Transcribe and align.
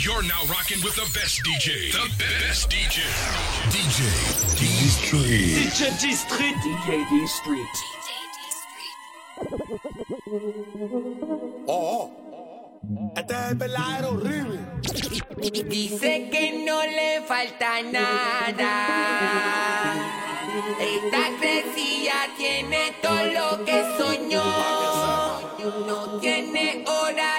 You're 0.00 0.22
now 0.22 0.44
rocking 0.48 0.80
with 0.84 0.94
the 0.94 1.10
best 1.12 1.42
DJ. 1.42 1.90
The 1.90 2.08
best 2.22 2.70
DJ. 2.70 3.02
DJ 3.74 4.06
D 4.54 4.64
Street. 4.94 5.66
DJ 5.66 5.90
D 6.00 6.12
Street. 6.14 6.54
DJ 6.54 7.02
D 7.10 7.26
Street. 7.26 7.76
Oh, 11.66 12.12
este 13.16 13.34
es 13.34 13.50
el 13.50 13.56
verdadero 13.56 14.10
horrible. 14.10 14.60
Dice 15.68 16.28
que 16.30 16.64
no 16.64 16.80
le 16.84 17.22
falta 17.26 17.82
nada. 17.82 18.72
Esta 20.78 21.28
crecilla 21.40 22.28
tiene 22.36 22.92
todo 23.02 23.24
lo 23.24 23.64
que 23.64 23.84
soñó. 23.98 24.44
No 25.88 26.20
tiene 26.20 26.84
hora 26.86 27.37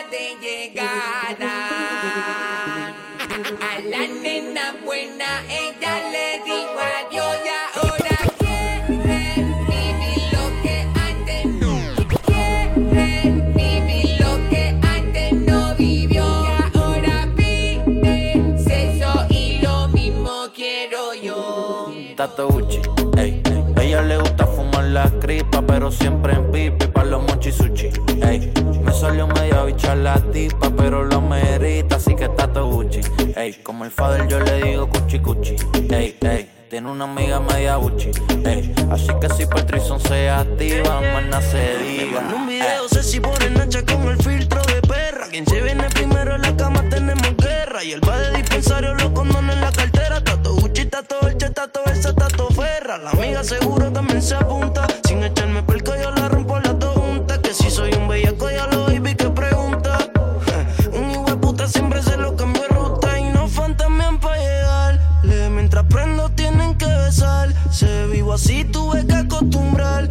pero 25.66 25.92
siempre 25.92 26.34
en 26.34 26.52
pipi 26.52 26.88
pa' 26.88 27.04
los 27.04 27.24
mochi 27.24 27.52
sushi, 27.52 27.90
ey. 28.22 28.52
Me 28.84 28.94
salió 28.94 29.28
media 29.28 29.64
bicha 29.64 29.96
la 29.96 30.16
tipa, 30.16 30.70
pero 30.76 31.04
lo 31.04 31.22
merita, 31.22 31.98
así 31.98 32.16
que 32.16 32.30
Tato 32.30 32.68
Gucci, 32.68 33.02
ey. 33.36 33.54
Como 33.64 33.86
el 33.86 33.92
father 33.92 34.28
yo 34.28 34.40
le 34.40 34.64
digo 34.64 34.90
cuchi 34.90 35.20
cuchi, 35.20 35.56
ey, 35.90 36.18
ey. 36.22 36.50
Tiene 36.70 36.92
una 36.92 37.06
amiga 37.06 37.40
media 37.40 37.78
Gucci, 37.78 38.12
ey. 38.46 38.74
Así 38.92 39.08
que 39.20 39.30
si 39.30 39.46
Patrison 39.46 40.00
se 40.00 40.30
activa, 40.30 41.02
nada 41.30 41.42
se 41.42 41.78
diga. 41.80 42.22
En 42.22 42.34
un 42.34 42.48
video 42.48 42.88
sé 42.90 43.02
si 43.04 43.20
pone 43.20 43.50
nacha 43.50 43.84
con 43.84 44.08
el 44.08 44.18
filtro 44.18 44.62
de 44.64 44.82
perra. 44.88 45.28
Quien 45.32 45.46
se 45.48 45.62
viene 45.62 45.90
primero 45.90 46.36
en 46.36 46.44
la 46.44 46.56
cama 46.56 46.84
tenemos 46.90 47.36
guerra. 47.38 47.84
Y 47.84 47.94
el 47.94 48.02
va 48.08 48.20
de 48.20 48.38
dispensario 48.38 48.94
los 48.94 49.10
condones 49.10 49.56
en 49.56 49.62
la 49.62 49.72
cartera. 49.72 50.24
Tato 50.24 50.54
Gucci, 50.54 50.79
tato 51.02 51.28
Elche, 51.30 51.50
tato 51.52 51.80
Elsa, 51.86 52.14
tato 52.14 52.50
Ferra. 52.50 52.98
La 52.98 53.12
amiga 53.12 53.44
seguro 53.44 53.92
también 53.92 54.22
se 54.22 54.36
apunta. 54.36 54.86
Sin 55.08 55.24
echarme 55.24 55.64
pelco 55.64 55.94
yo 55.96 56.12
la 56.12 56.28
rompo 56.28 56.60
las 56.60 56.78
dos 56.78 56.96
juntas. 56.98 57.38
Que 57.40 57.54
si 57.54 57.70
soy 57.70 57.94
un 57.94 58.08
bellaco 58.08 58.50
ya 58.50 58.68
lo 58.68 58.88
vi 58.88 59.16
que 59.16 59.30
pregunta. 59.30 59.98
Un 60.94 61.12
hijo 61.12 61.26
de 61.26 61.38
puta 61.38 61.68
siempre 61.68 62.04
se 62.04 62.18
lo 62.18 62.36
cambio 62.36 62.68
ruta. 62.70 63.18
Y 63.18 63.24
no 63.32 63.48
fantamean 63.48 64.20
pa' 64.20 64.36
llegarle. 64.36 65.50
Mientras 65.52 65.86
prendo 65.86 66.30
tienen 66.32 66.78
que 66.78 66.86
besar. 66.86 67.54
Se 67.72 68.08
vivo 68.08 68.34
así 68.34 68.66
tuve 68.66 69.06
que 69.06 69.14
acostumbrar. 69.14 70.10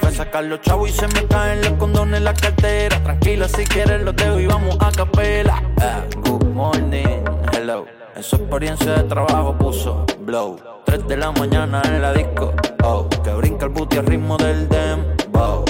Fue 0.00 0.08
a 0.08 0.12
sacar 0.12 0.44
los 0.44 0.60
chavos 0.60 0.90
y 0.90 0.92
se 0.92 1.06
me 1.08 1.26
caen 1.26 1.60
los 1.62 1.72
condones 1.72 2.18
en 2.18 2.24
la 2.24 2.34
cartera. 2.34 3.02
Tranquila, 3.02 3.48
si 3.48 3.64
quieres 3.64 4.02
los 4.02 4.14
dejo 4.16 4.40
y 4.40 4.46
vamos 4.46 4.76
a 4.80 4.90
capela. 4.90 5.62
Ah, 5.80 6.02
good 6.16 6.44
morning, 6.46 7.24
hello. 7.52 7.86
En 8.14 8.22
su 8.22 8.36
experiencia 8.36 8.94
de 8.94 9.04
trabajo 9.04 9.56
puso 9.56 10.04
blow. 10.20 10.58
3 10.84 11.06
de 11.06 11.16
la 11.16 11.30
mañana 11.32 11.82
en 11.84 12.02
la 12.02 12.12
disco. 12.12 12.52
Oh, 12.82 13.08
que 13.22 13.30
brinca 13.34 13.66
el 13.66 13.72
booty 13.72 13.98
al 13.98 14.06
ritmo 14.06 14.36
del 14.36 14.68
dembow. 14.68 15.64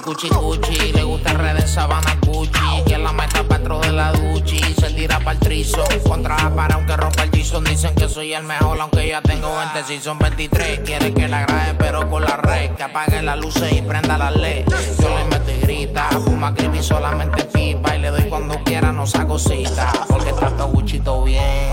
Cuchi 0.00 0.28
cuchi, 0.28 0.92
le 0.92 1.02
gusta 1.02 1.32
el 1.32 1.38
red 1.38 1.56
en 1.56 1.68
sabana 1.68 2.16
Gucci. 2.24 2.82
Que 2.86 2.98
la 2.98 3.12
meta 3.12 3.42
dentro 3.42 3.80
de 3.80 3.92
la 3.92 4.12
duchi. 4.12 4.58
Se 4.74 4.90
tira 4.90 5.18
pa'l 5.18 5.38
trizo. 5.38 5.84
Contra 6.06 6.36
para 6.54 6.76
aunque 6.76 6.96
rompa 6.96 7.24
el 7.24 7.30
tizón. 7.30 7.64
Dicen 7.64 7.94
que 7.94 8.08
soy 8.08 8.32
el 8.32 8.44
mejor, 8.44 8.80
aunque 8.80 9.08
ya 9.08 9.20
tengo 9.20 9.48
20, 9.56 9.84
si 9.84 10.00
son 10.00 10.18
23. 10.18 10.80
Quiere 10.80 11.12
que 11.12 11.28
la 11.28 11.42
grabe, 11.42 11.74
pero 11.78 12.08
con 12.08 12.22
la 12.22 12.36
red. 12.36 12.70
Que 12.72 12.84
apague 12.84 13.22
las 13.22 13.38
luces 13.38 13.72
y 13.72 13.82
prenda 13.82 14.16
la 14.16 14.30
led. 14.30 14.64
Yo 15.00 15.08
le 15.08 15.24
meto 15.24 15.50
y 15.50 15.60
grita. 15.60 16.08
Fuma 16.24 16.54
creepy 16.54 16.82
solamente 16.82 17.44
pipa. 17.44 17.96
Y 17.96 18.00
le 18.00 18.10
doy 18.10 18.24
cuando 18.28 18.62
quiera, 18.64 18.92
no 18.92 19.06
saco 19.06 19.38
cita. 19.38 19.92
Porque 20.08 20.32
trato 20.32 20.68
Gucci 20.68 21.00
todo 21.00 21.24
bien. 21.24 21.68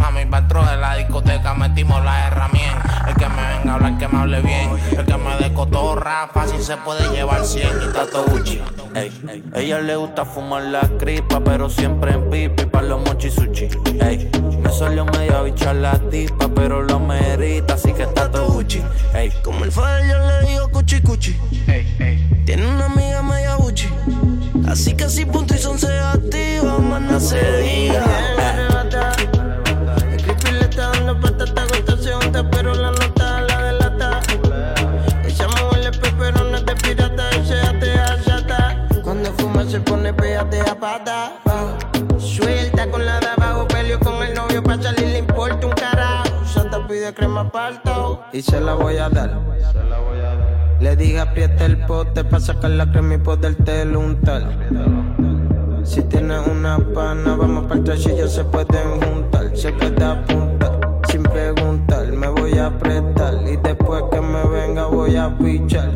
Mami, 0.00 0.24
pa' 0.24 0.40
dentro 0.40 0.64
de 0.64 0.76
la 0.78 0.96
discoteca 0.96 1.54
metimos 1.54 2.02
la 2.02 2.26
herramienta. 2.26 3.04
El 3.06 3.14
que 3.14 3.28
me 3.28 3.58
venga 3.58 3.72
a 3.72 3.74
hablar, 3.74 3.98
que 3.98 4.08
me 4.08 4.18
hable 4.18 4.40
bien. 4.40 4.70
El 4.96 5.04
que 5.04 5.16
me 5.16 5.36
dé 5.36 5.52
cotorra, 5.52 6.28
fácil 6.32 6.62
se 6.62 6.76
puede 6.78 7.06
llevar 7.10 7.44
100 7.44 7.68
y 7.82 7.92
tato 7.92 8.24
Gucci. 8.24 8.62
Ey, 8.94 9.12
ey. 9.28 9.44
Ella 9.54 9.80
le 9.80 9.96
gusta 9.96 10.24
fumar 10.24 10.62
la 10.62 10.80
cripa, 10.98 11.40
pero 11.40 11.68
siempre 11.68 12.12
en 12.12 12.30
pipi 12.30 12.64
pa' 12.64 12.80
los 12.80 13.04
mochi 13.04 13.30
sushi. 13.30 13.68
Ey, 14.00 14.30
me 14.62 14.72
salió 14.72 15.04
media 15.04 15.42
bicha 15.42 15.74
la 15.74 15.98
tipa, 16.10 16.48
pero 16.48 16.82
lo 16.82 16.98
merita, 16.98 17.74
así 17.74 17.92
que 17.92 18.04
está 18.04 18.30
todo 18.30 18.48
Gucci. 18.52 18.82
Ey, 19.14 19.30
Como 19.44 19.64
el 19.64 19.70
father 19.70 20.08
yo 20.08 20.18
le 20.18 20.48
digo 20.48 20.70
cuchi 20.70 21.02
cuchi. 21.02 21.38
Tiene 22.46 22.66
una 22.66 22.86
amiga 22.86 23.22
media 23.22 23.56
buchi. 23.56 23.88
Así 24.66 24.94
que 24.94 25.08
si 25.10 25.26
punto 25.26 25.54
y 25.54 25.58
son 25.58 25.78
se 25.78 25.98
activa, 25.98 26.78
más 26.78 27.02
no 27.02 27.20
se 27.20 27.58
diga. 27.58 28.04
Se 39.70 39.78
pone 39.80 40.12
pégate 40.12 40.60
a. 40.62 41.32
Suelta 42.18 42.90
con 42.90 43.06
la 43.06 43.20
de 43.20 43.28
abajo, 43.28 43.68
peleo 43.68 44.00
con 44.00 44.20
el 44.22 44.34
novio 44.34 44.62
pa' 44.62 44.82
salir, 44.82 45.06
le 45.08 45.18
importa 45.18 45.64
un 45.64 45.72
carajo. 45.72 46.24
Santa 46.44 46.84
pide 46.88 47.14
crema 47.14 47.50
palto 47.52 48.20
y 48.32 48.42
se 48.42 48.60
la 48.60 48.74
voy 48.74 48.96
a 48.96 49.08
dar. 49.08 49.30
Le 50.80 50.96
dije 50.96 51.20
aprieta 51.20 51.66
el 51.66 51.78
pote 51.86 52.24
pa' 52.24 52.40
sacar 52.40 52.70
la 52.70 52.90
crema 52.90 53.14
y 53.14 53.18
poderte 53.18 53.86
untar. 53.96 54.42
Si 55.84 56.02
tienes 56.02 56.44
una 56.48 56.78
pana, 56.92 57.36
vamos 57.36 57.66
para 57.66 57.80
el 57.80 57.98
y 57.98 58.16
ya 58.16 58.26
se 58.26 58.44
pueden 58.44 59.00
juntar. 59.00 59.56
Se 59.56 59.72
puede 59.72 60.04
apuntar 60.04 60.80
sin 61.08 61.22
preguntar, 61.22 62.06
me 62.08 62.26
voy 62.26 62.58
a 62.58 62.66
apretar. 62.66 63.34
Y 63.46 63.56
después 63.56 64.02
que 64.10 64.20
me 64.20 64.42
venga, 64.48 64.86
voy 64.86 65.14
a 65.14 65.36
pichar. 65.38 65.90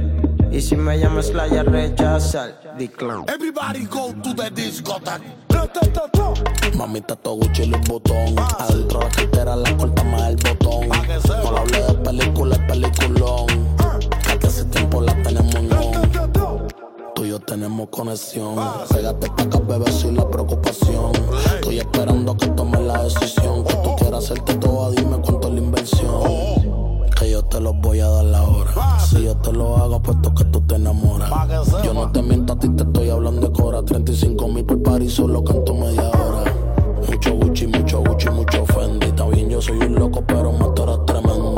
Y 0.54 0.60
si 0.60 0.76
me 0.76 0.96
llamas, 0.96 1.34
la 1.34 1.48
ya 1.48 1.64
rechazar. 1.64 2.76
Decline. 2.78 3.24
Everybody 3.26 3.86
go 3.86 4.12
to 4.12 4.32
the 4.34 4.48
discotheque. 4.52 5.26
Mamita, 6.76 7.16
todo 7.16 7.38
Gucci 7.38 7.66
los 7.66 7.80
botón. 7.88 8.38
Adentro 8.60 9.00
de 9.00 9.04
la 9.04 9.10
cartera 9.10 9.56
la 9.56 9.76
corta 9.76 10.04
más 10.04 10.28
el 10.28 10.36
botón. 10.36 10.88
No 10.88 11.50
le 11.50 11.58
hablé 11.58 11.82
de 11.82 11.94
película, 11.94 12.54
es 12.54 12.62
peliculón. 12.68 13.46
Que 14.40 14.46
hace 14.46 14.64
tiempo 14.66 15.00
la 15.00 15.20
tenemos 15.24 15.56
on. 15.56 15.66
Tú 17.16 17.24
y 17.24 17.30
yo 17.30 17.40
tenemos 17.40 17.88
conexión. 17.88 18.54
Pégate 18.90 19.30
pa' 19.30 19.42
acá, 19.42 19.58
bebé, 19.58 19.90
sin 19.90 20.14
la 20.14 20.30
preocupación. 20.30 21.10
Estoy 21.56 21.80
esperando 21.80 22.36
que 22.36 22.46
tomes 22.50 22.80
la 22.80 23.02
decisión. 23.02 23.64
Que 23.64 23.74
tú 23.74 23.96
quieras 23.96 24.24
hacerte 24.24 24.54
todo, 24.54 24.92
dime 24.92 25.18
cuánto 25.20 25.48
es 25.48 25.54
la 25.54 25.60
inversión. 25.60 26.73
Te 27.54 27.60
lo 27.60 27.72
voy 27.72 28.00
a 28.00 28.08
dar 28.08 28.24
la 28.24 28.42
hora. 28.42 28.98
Si 28.98 29.22
yo 29.22 29.36
te 29.36 29.52
lo 29.52 29.76
hago, 29.76 30.02
puesto 30.02 30.34
que 30.34 30.42
tú 30.46 30.60
te 30.62 30.74
enamoras. 30.74 31.30
Yo 31.84 31.94
no 31.94 32.10
te 32.10 32.20
miento 32.20 32.54
a 32.54 32.58
ti, 32.58 32.68
te 32.70 32.82
estoy 32.82 33.10
hablando 33.10 33.46
de 33.46 33.52
cora. 33.52 33.80
35 33.80 34.48
mil 34.48 34.64
por 34.64 34.82
par 34.82 35.00
y 35.00 35.08
solo 35.08 35.44
canto 35.44 35.72
media 35.72 36.10
hora. 36.10 36.52
Mucho 37.08 37.36
Gucci, 37.36 37.68
mucho 37.68 38.02
Gucci, 38.02 38.28
mucho 38.30 38.66
Fendi. 38.66 39.06
Está 39.06 39.28
bien, 39.28 39.48
yo 39.50 39.62
soy 39.62 39.78
un 39.78 39.94
loco, 39.94 40.24
pero 40.26 40.50
eres 40.50 41.06
tremendo. 41.06 41.54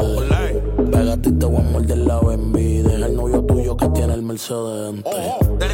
Pégate 0.93 1.31
y 1.31 1.32
te 1.32 1.46
voy 1.46 1.62
a 1.62 1.70
morder 1.70 1.96
la 1.96 2.20
bembi. 2.20 2.82
Deja 2.82 3.06
el 3.06 3.16
novio 3.16 3.43
tuyo 3.44 3.75
que 3.78 3.88
tiene 3.88 4.12
el 4.12 4.22
Mercedes. 4.22 5.02
De 5.02 5.69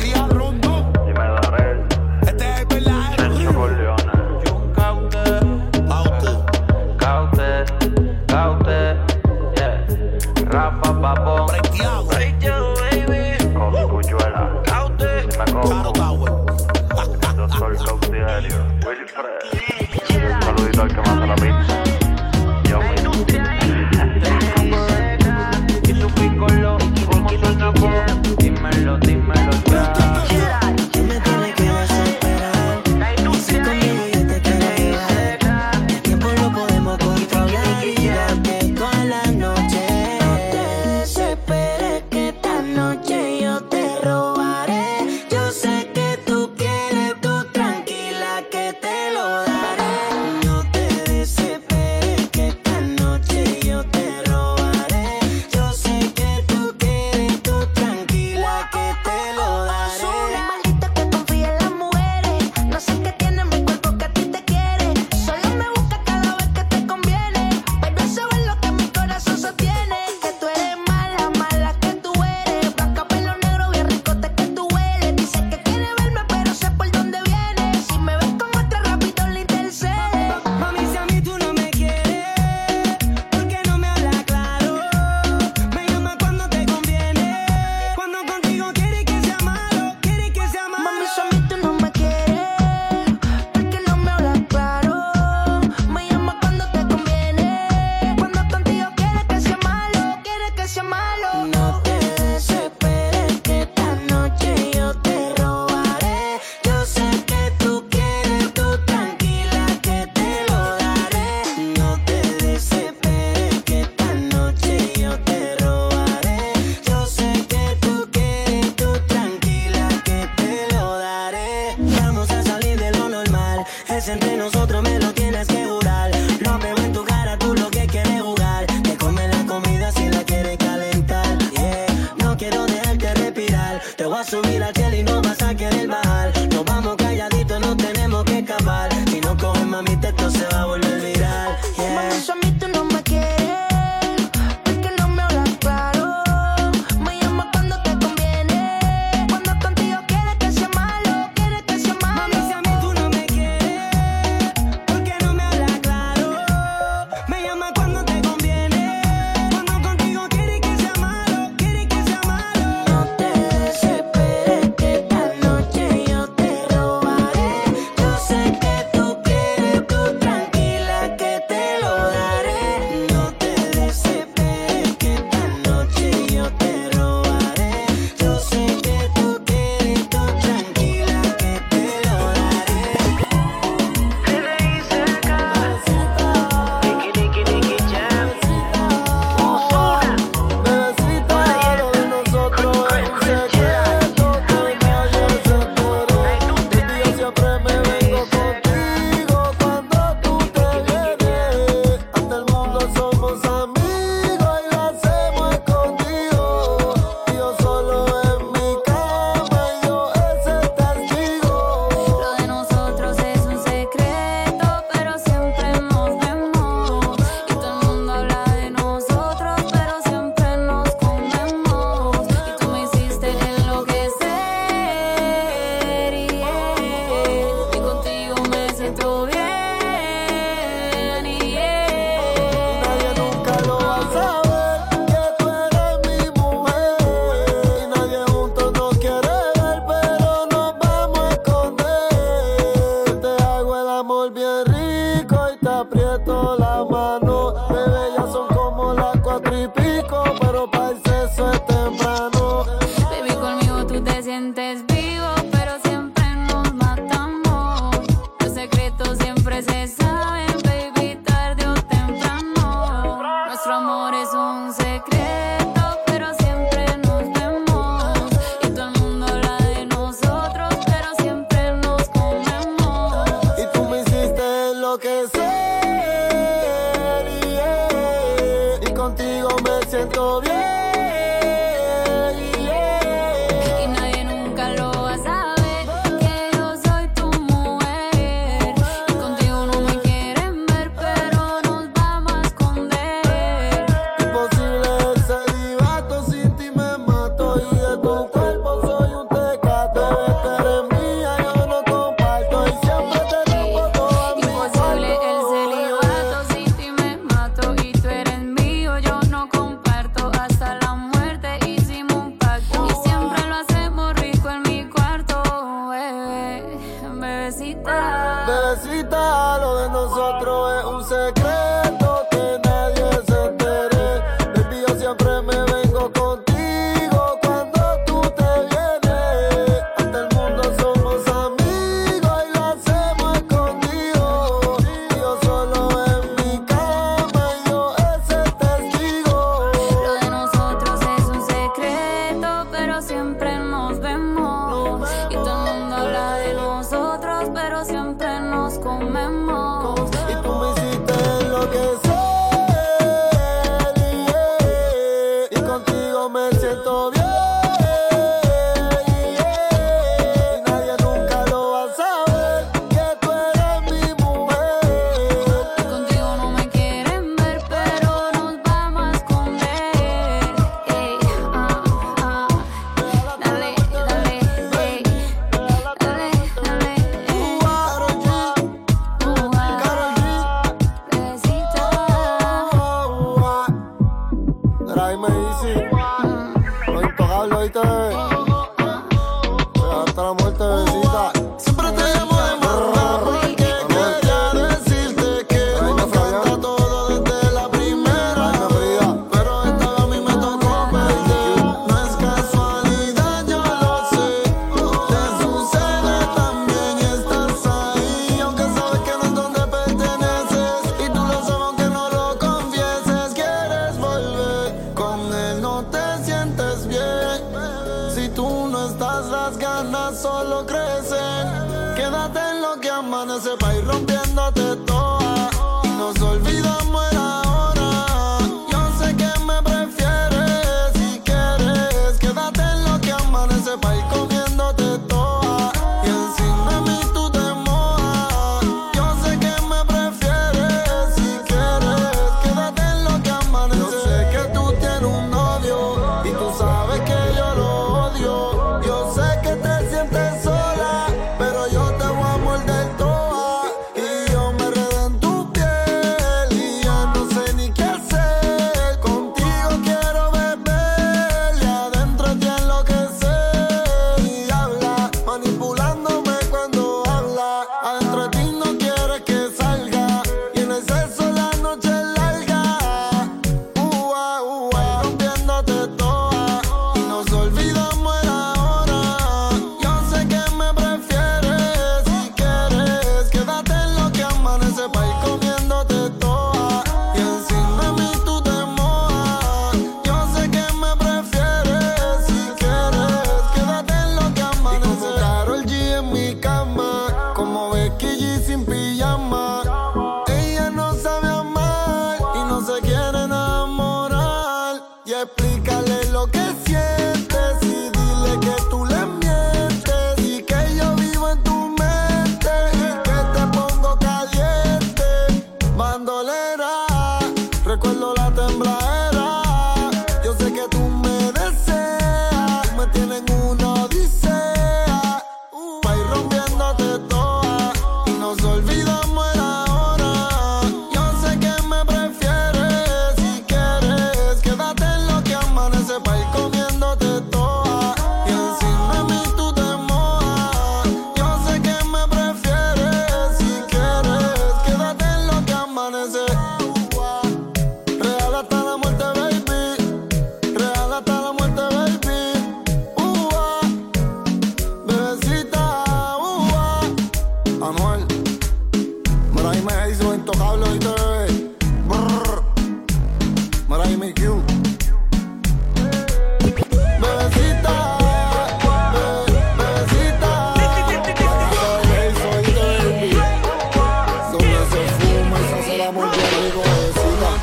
fuego 576.43 576.63
encima. 576.63 577.41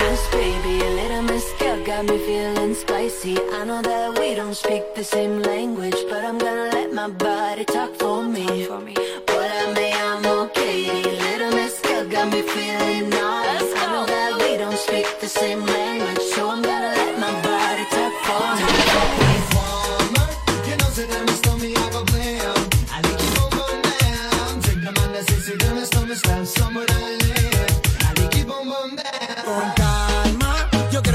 Dance, 0.00 0.28
baby, 0.32 0.80
a 0.80 0.90
little 0.90 1.22
mezcal 1.22 1.84
got 1.84 2.04
me 2.04 2.18
feeling 2.26 2.74
spicy. 2.74 3.38
I 3.52 3.64
know 3.64 3.82
that 3.82 4.18
we 4.18 4.34
don't 4.34 4.54
speak 4.54 4.94
the 4.94 5.04
same 5.04 5.42
language, 5.42 5.96
but 6.08 6.24
I'm 6.24 6.38
gonna 6.38 6.70
let 6.72 6.92
my 6.92 7.08
body 7.08 7.64
talk 7.64 7.94
for 7.96 8.22
me. 8.22 8.66
What 8.66 9.50
I 9.62 9.72
may, 9.74 9.92
I'm 9.92 10.26
okay. 10.44 11.02
Little 11.02 11.50
mezcal 11.50 12.08
got 12.08 12.32
me 12.32 12.42
feeling 12.42 13.10
nice. 13.10 13.70
I 13.82 13.86
know 13.92 14.06
that 14.06 14.32
we 14.38 14.56
don't 14.56 14.78
speak 14.78 15.06
the 15.20 15.28
same 15.28 15.64
language, 15.64 16.22
so 16.34 16.50
I'm 16.50 16.62
gonna. 16.62 16.89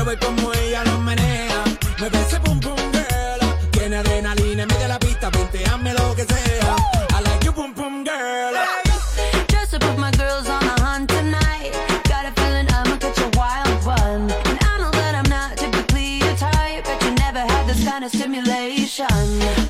ve 0.05 0.17
como 0.17 0.53
ella 0.53 0.83
lo. 0.83 0.99
Me 0.99 2.09
pum 2.43 2.59
pum 2.59 2.75
girl. 2.91 3.39
Tiene 3.71 3.97
adrenalina, 3.97 4.65
la 4.87 4.99
pista, 4.99 5.31
lo 5.93 6.15
que 6.15 6.23
sea. 6.25 6.75
I 7.09 7.21
like 7.21 7.43
you 7.43 7.51
pum 7.51 7.73
pum 7.73 8.03
girl. 8.03 8.53
Just 9.47 9.71
to 9.71 9.79
put 9.79 9.97
my 9.97 10.11
girls 10.11 10.47
on 10.47 10.61
the 10.61 10.75
hunt 10.83 11.09
tonight. 11.09 11.71
Got 12.07 12.25
a 12.25 12.31
feeling 12.39 12.67
I'ma 12.71 12.97
a 13.17 13.29
wild 13.37 13.85
one. 13.85 14.29
And 14.49 14.59
I 14.61 14.77
know 14.77 14.91
that 14.91 15.15
I'm 15.15 15.29
not 15.29 15.57
typically 15.57 16.19
your 16.19 16.35
type, 16.35 16.83
but 16.85 17.01
you 17.03 17.11
never 17.15 17.39
had 17.39 17.65
this 17.67 17.83
kind 17.83 18.03
of 18.03 18.11
stimulation. 18.11 19.64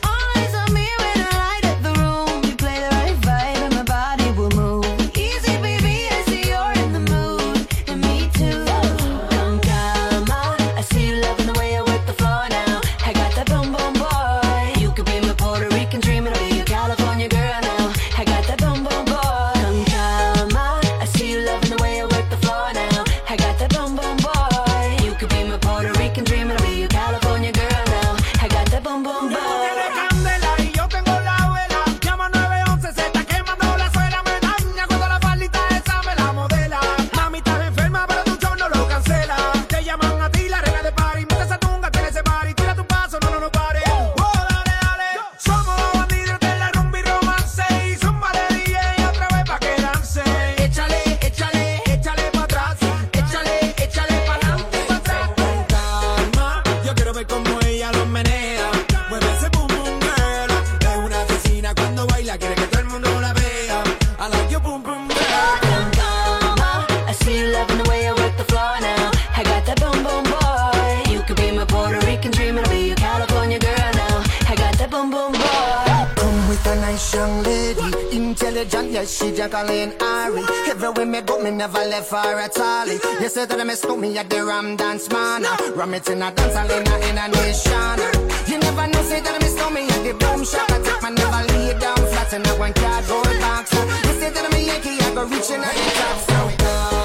John, 78.69 78.91
yes, 78.91 79.17
she 79.17 79.31
drunk 79.35 79.53
all 79.53 79.69
in 79.69 79.93
Ari. 80.01 80.43
Everywhere 80.69 81.05
me 81.05 81.21
go, 81.21 81.41
me 81.41 81.51
never 81.51 81.79
left 81.79 82.11
her 82.11 82.39
at 82.39 82.57
all. 82.59 82.87
You 82.87 83.29
say 83.29 83.45
that 83.45 83.59
I 83.59 83.63
miss 83.63 83.85
me 83.85 84.17
at 84.17 84.29
the 84.29 84.43
Ram 84.45 84.75
Dance 84.75 85.09
Man. 85.09 85.43
Ram 85.75 85.93
it 85.93 86.07
in 86.09 86.21
a 86.21 86.31
dance, 86.31 86.55
all 86.55 86.71
in 86.71 86.87
a, 86.87 87.27
nation. 87.27 87.99
You 88.47 88.57
never 88.59 88.87
know, 88.87 89.01
say 89.03 89.21
that 89.21 89.35
I 89.35 89.39
miss 89.39 89.55
me 89.73 89.87
at 89.87 90.03
the 90.03 90.13
Boom 90.13 90.43
Shop. 90.45 90.69
I 90.71 90.81
take 90.81 91.01
my 91.01 91.09
never 91.09 91.53
lay 91.53 91.77
down 91.79 91.97
flat 91.97 92.33
in 92.33 92.45
a 92.45 92.59
one 92.59 92.73
car 92.73 93.01
gold 93.07 93.39
box. 93.39 93.73
You 93.73 94.13
say 94.19 94.29
that 94.31 94.45
I'm 94.45 94.53
a 94.53 94.59
Yankee, 94.59 94.99
I 95.03 95.13
go 95.13 95.25
reaching 95.25 95.63
out 95.63 95.73
the 95.73 95.91
top, 95.95 96.17
so 96.21 96.47
we 96.47 96.55
go. 96.57 97.04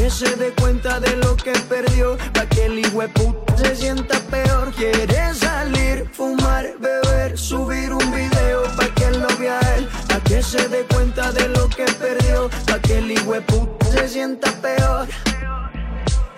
que 0.00 0.08
se 0.08 0.34
dé 0.36 0.50
cuenta 0.52 0.98
de 0.98 1.14
lo 1.16 1.36
que 1.36 1.52
perdió, 1.68 2.16
pa' 2.32 2.46
que 2.46 2.64
el 2.64 2.80
puta 3.12 3.54
se 3.58 3.76
sienta 3.76 4.18
peor. 4.30 4.72
Quiere 4.72 5.34
salir, 5.34 6.08
fumar, 6.10 6.64
beber, 6.78 7.36
subir 7.36 7.92
un 7.92 8.10
video 8.10 8.62
pa' 8.78 8.88
que 8.94 9.10
lo 9.10 9.28
vea 9.38 9.60
él, 9.76 9.86
pa' 10.08 10.20
que 10.20 10.42
se 10.42 10.68
dé 10.68 10.86
cuenta 10.86 11.30
de 11.32 11.48
lo 11.50 11.68
que 11.68 11.84
perdió, 11.84 12.48
pa' 12.66 12.80
que 12.80 12.96
el 12.96 13.12
puta 13.44 13.86
se 13.92 14.08
sienta 14.08 14.50
peor. 14.62 15.06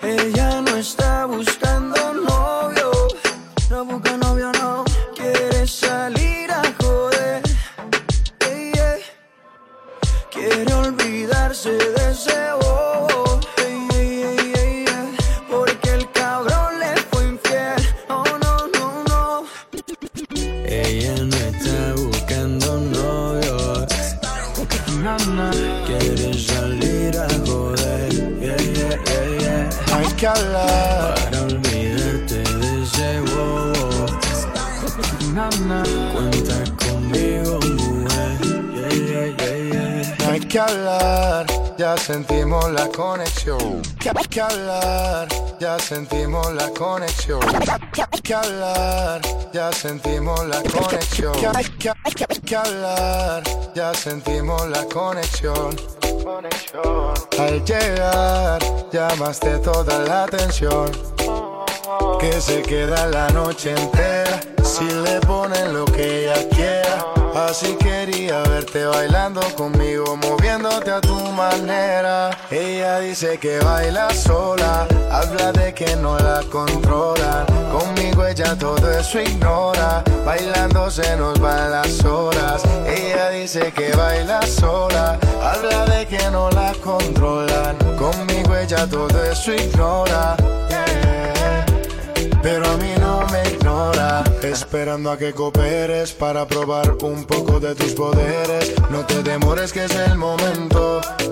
Ella 0.01 0.61
no 0.61 0.75
está 0.75 1.25
buscando 1.25 2.13
novio, 2.15 2.91
no 3.69 3.85
busca 3.85 4.17
novio, 4.17 4.51
no. 4.59 4.83
Quiere 5.15 5.65
salir 5.65 6.51
a 6.51 6.63
joder, 6.81 7.41
yeah, 8.41 8.71
yeah. 8.73 8.97
Quiere 10.33 10.73
olvidarse 10.73 11.71
de 11.71 12.11
ese 12.11 12.62
que 30.23 30.27
hablar. 30.27 31.15
Para 31.15 31.41
olvidarte 31.41 32.35
de 32.35 32.83
ese 32.83 33.19
bobo. 33.19 34.05
Cuenta 36.13 36.57
conmigo, 36.85 37.59
mujer. 37.59 38.37
Yeah, 38.73 38.91
yeah, 39.09 39.27
yeah, 39.37 40.17
yeah. 40.17 40.31
Hay 40.31 40.39
que 40.39 40.59
hablar, 40.59 41.45
ya 41.77 41.97
sentimos 41.97 42.71
la 42.71 42.87
conexión. 42.89 43.81
Que 44.29 44.41
hablar, 44.41 45.27
ya 45.59 45.79
sentimos 45.79 46.53
la 46.53 46.69
conexión. 46.69 47.39
Que 48.23 48.33
hablar, 48.33 49.21
ya 49.53 49.71
sentimos 49.71 50.45
la 50.47 50.61
conexión. 50.63 51.33
Que 52.45 52.55
hablar, 52.55 53.43
ya 53.75 53.93
sentimos 53.93 54.67
la 54.69 54.83
conexión. 54.85 55.75
Al 57.39 57.65
llegar, 57.65 58.61
llamaste 58.91 59.57
toda 59.59 59.99
la 59.99 60.23
atención. 60.23 60.91
Que 62.19 62.39
se 62.39 62.61
queda 62.61 63.07
la 63.07 63.29
noche 63.29 63.71
entera 63.71 64.39
si 64.63 64.85
le 64.85 65.19
ponen 65.21 65.73
lo 65.73 65.85
que 65.85 66.25
ella 66.25 66.49
quiera. 66.49 67.22
Así 67.35 67.75
quería 67.77 68.43
verte 68.43 68.85
bailando 68.85 69.41
conmigo, 69.55 70.15
moviéndote 70.17 70.91
a 70.91 71.01
tu 71.01 71.17
manera. 71.31 72.29
Ella 72.51 72.99
dice 72.99 73.39
que 73.39 73.59
baila 73.59 74.13
sola, 74.13 74.87
habla 75.11 75.51
de 75.51 75.73
que 75.73 75.95
no 75.95 76.17
la 76.19 76.43
controla. 76.51 77.45
Conmigo 77.71 78.27
ella 78.27 78.55
todo 78.55 78.91
eso 78.91 79.19
ignora, 79.19 80.03
bailando 80.23 80.91
se 80.91 81.15
nos 81.17 81.39
van 81.39 81.71
las 81.71 82.05
horas. 82.05 82.61
Ella 82.85 83.29
dice 83.31 83.71
que 83.71 83.91
baila 83.95 84.41
sola, 84.43 85.17
habla 85.41 85.85
de 85.85 86.05
que 86.05 86.29
no 86.29 86.51
la 86.51 86.71
controlan. 86.83 87.77
Conmigo 87.97 88.55
ella 88.55 88.85
todo 88.87 89.23
eso 89.23 89.53
ignora. 89.53 90.35
Pero 92.43 92.69
a 92.69 92.77
mí 92.77 92.93
Esperando 94.53 95.09
a 95.09 95.17
que 95.17 95.33
cooperes 95.33 96.13
Para 96.13 96.47
probar 96.47 96.97
un 97.01 97.25
poco 97.25 97.59
de 97.59 97.73
tus 97.73 97.93
poderes. 97.93 98.73
No 98.91 99.03
te 99.03 99.23
demores 99.23 99.73
que 99.73 99.85
es 99.85 99.95
el 99.95 100.15
momento 100.15 101.01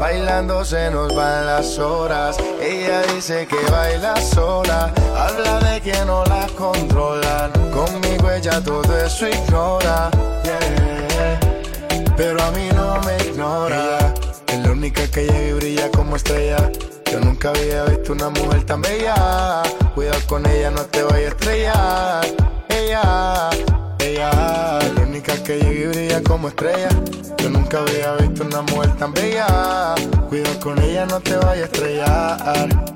Bailando 0.00 0.64
se 0.64 0.90
nos 0.90 1.14
van 1.14 1.46
las 1.46 1.78
horas 1.78 2.36
Ella 2.60 3.02
dice 3.14 3.46
que 3.46 3.56
baila 3.70 4.16
sola 4.16 4.92
Habla 5.14 5.60
de 5.60 5.80
que 5.82 6.04
no 6.06 6.24
la 6.24 6.46
controlan 6.56 7.52
Conmigo 7.70 8.30
ella 8.30 8.62
todo 8.62 8.98
eso 8.98 9.28
ignora. 9.28 10.10
Pero 12.16 12.42
a 12.42 12.50
mí 12.52 12.68
no 12.74 12.98
me 13.02 13.16
ignora 13.28 14.14
Es 14.46 14.58
la 14.64 14.72
única 14.72 15.06
que 15.10 15.26
llega 15.26 15.48
y 15.48 15.52
brilla 15.52 15.90
como 15.90 16.16
estrella. 16.16 16.70
Yo 17.12 17.20
nunca 17.20 17.50
había 17.50 17.84
visto 17.84 18.12
una 18.14 18.30
mujer 18.30 18.64
tan 18.64 18.80
bella. 18.80 19.62
Cuidado 19.94 20.20
con 20.26 20.46
ella, 20.46 20.70
no 20.70 20.82
te 20.86 21.02
vayas 21.02 21.18
a 21.20 21.28
estrellar. 21.28 22.26
Ella, 22.68 23.50
ella, 23.98 24.30
la 24.94 24.95
que 25.22 25.58
llega 25.58 25.72
y 25.72 25.86
brilla 25.86 26.22
como 26.22 26.48
estrella. 26.48 26.88
Yo 27.38 27.50
nunca 27.50 27.78
había 27.80 28.14
visto 28.16 28.44
una 28.44 28.62
mujer 28.62 28.96
tan 28.96 29.12
bella. 29.12 29.94
Cuidado 30.28 30.60
con 30.60 30.82
ella, 30.82 31.06
no 31.06 31.20
te 31.20 31.36
vayas 31.36 31.62
a 31.62 31.64
estrellar. 31.64 32.95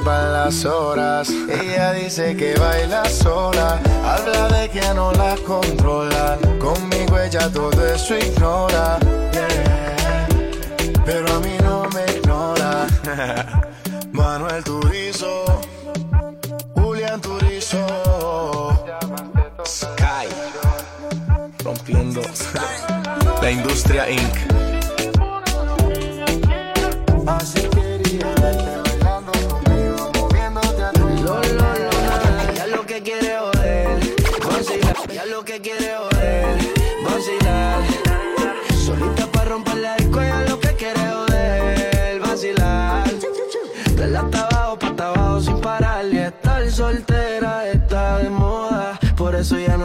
las 0.05 0.65
horas. 0.65 1.29
Ella 1.29 1.93
dice 1.93 2.35
que 2.35 2.55
baila 2.55 3.05
sola. 3.05 3.79
Habla 4.03 4.47
de 4.49 4.69
que 4.69 4.81
no 4.93 5.11
la 5.13 5.35
controlan. 5.45 6.39
Conmigo 6.59 7.19
ella 7.19 7.49
todo 7.51 7.85
eso 7.85 8.17
ignora. 8.17 8.97
Pero 11.05 11.33
a 11.33 11.39
mí 11.39 11.55
no 11.63 11.87
me 11.93 12.17
ignora. 12.17 12.87
Manuel 14.11 14.63
Turizo. 14.63 15.61
Julián 16.75 17.21
Turizo. 17.21 17.85
Sky. 19.65 20.27
Rompiendo. 21.63 22.21
La 23.41 23.51
industria 23.51 24.09
Inc. 24.09 24.70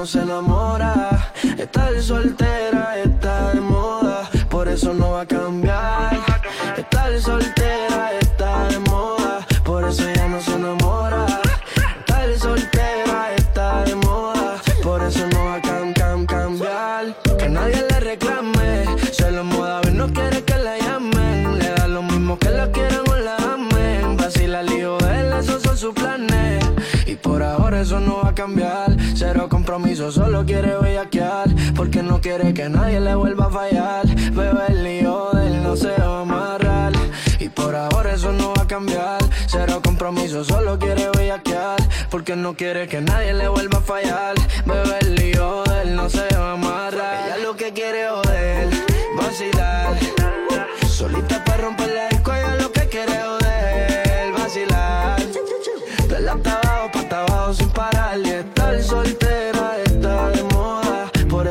se 0.07 0.21
enamora. 0.21 1.33
Estar 1.59 2.01
soltera 2.01 2.76
nadie 32.97 33.01
le 33.01 33.15
vuelva 33.15 33.47
a 33.47 33.51
fallar. 33.51 34.07
Bebé, 34.07 34.67
el 34.69 34.85
lío 34.85 35.31
de 35.33 35.47
él 35.47 35.63
no 35.63 35.77
se 35.77 35.89
va 35.89 36.19
a 36.19 36.21
amarrar. 36.23 36.93
Y 37.39 37.49
por 37.49 37.75
ahora 37.75 38.15
eso 38.15 38.33
no 38.33 38.55
va 38.55 38.63
a 38.63 38.67
cambiar. 38.67 39.23
Cero 39.47 39.81
compromiso, 39.85 40.45
solo 40.45 40.79
quiere 40.79 41.11
bellaquear. 41.17 41.77
Porque 42.11 42.37
no 42.37 42.55
quiere 42.55 42.89
que 42.89 43.01
nadie 43.01 43.35
le 43.35 43.49
vuelva 43.49 43.79
a 43.79 43.83
fallar. 43.83 44.35
Bebé, 44.65 45.06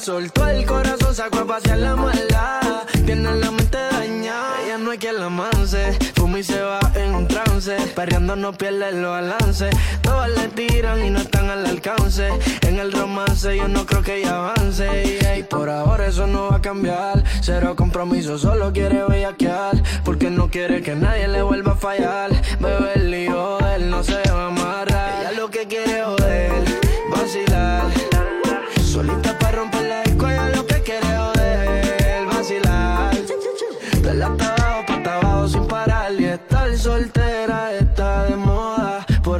Soltó 0.00 0.48
el 0.48 0.64
corazón, 0.64 1.14
sacó 1.14 1.40
a 1.40 1.44
pasear 1.46 1.78
la 1.78 1.94
maldad. 1.94 2.84
Tiene 3.04 3.34
la 3.34 3.50
mente 3.50 3.76
dañada, 3.76 4.62
ella 4.64 4.78
no 4.78 4.92
hay 4.92 4.98
quien 4.98 5.20
la 5.20 5.28
manse. 5.28 5.92
Fuma 6.14 6.38
y 6.38 6.42
se 6.42 6.58
va 6.62 6.80
en 6.94 7.14
un 7.14 7.28
trance. 7.28 7.76
Perreando 7.94 8.34
no 8.34 8.52
pierde 8.52 8.92
los 8.92 9.10
balances. 9.10 9.76
Todas 10.00 10.30
le 10.30 10.48
tiran 10.48 11.04
y 11.04 11.10
no 11.10 11.18
están 11.18 11.50
al 11.50 11.66
alcance. 11.66 12.30
En 12.62 12.78
el 12.78 12.92
romance 12.92 13.54
yo 13.54 13.68
no 13.68 13.84
creo 13.84 14.02
que 14.02 14.16
ella 14.16 14.36
avance. 14.36 15.18
Y 15.38 15.42
por 15.42 15.68
ahora 15.68 16.06
eso 16.06 16.26
no 16.26 16.48
va 16.50 16.56
a 16.56 16.62
cambiar. 16.62 17.22
Cero 17.42 17.76
compromiso, 17.76 18.38
solo 18.38 18.72
quiere 18.72 19.04
bellaquear. 19.04 19.82
Porque 20.02 20.30
no 20.30 20.50
quiere 20.50 20.80
que 20.80 20.94
nadie 20.94 21.28
le 21.28 21.42
vuelva 21.42 21.72
a 21.72 21.76
fallar. 21.76 22.30
Bebé, 22.58 22.92
el 22.94 23.10
lío 23.10 23.58
él 23.74 23.90
no 23.90 24.02
se 24.02 24.20
va 24.30 24.44
a 24.44 24.46
amarrar. 24.46 25.20
Ella 25.20 25.32
lo 25.32 25.50
que 25.50 25.66
quiere 25.66 26.04
joder, 26.04 26.19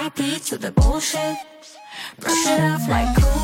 R.I.P. 0.00 0.38
to 0.38 0.56
the 0.56 0.72
bullshit. 0.72 1.36
Brush 2.18 2.46
it 2.46 2.60
off 2.62 2.88
like 2.88 3.14
Cool 3.16 3.39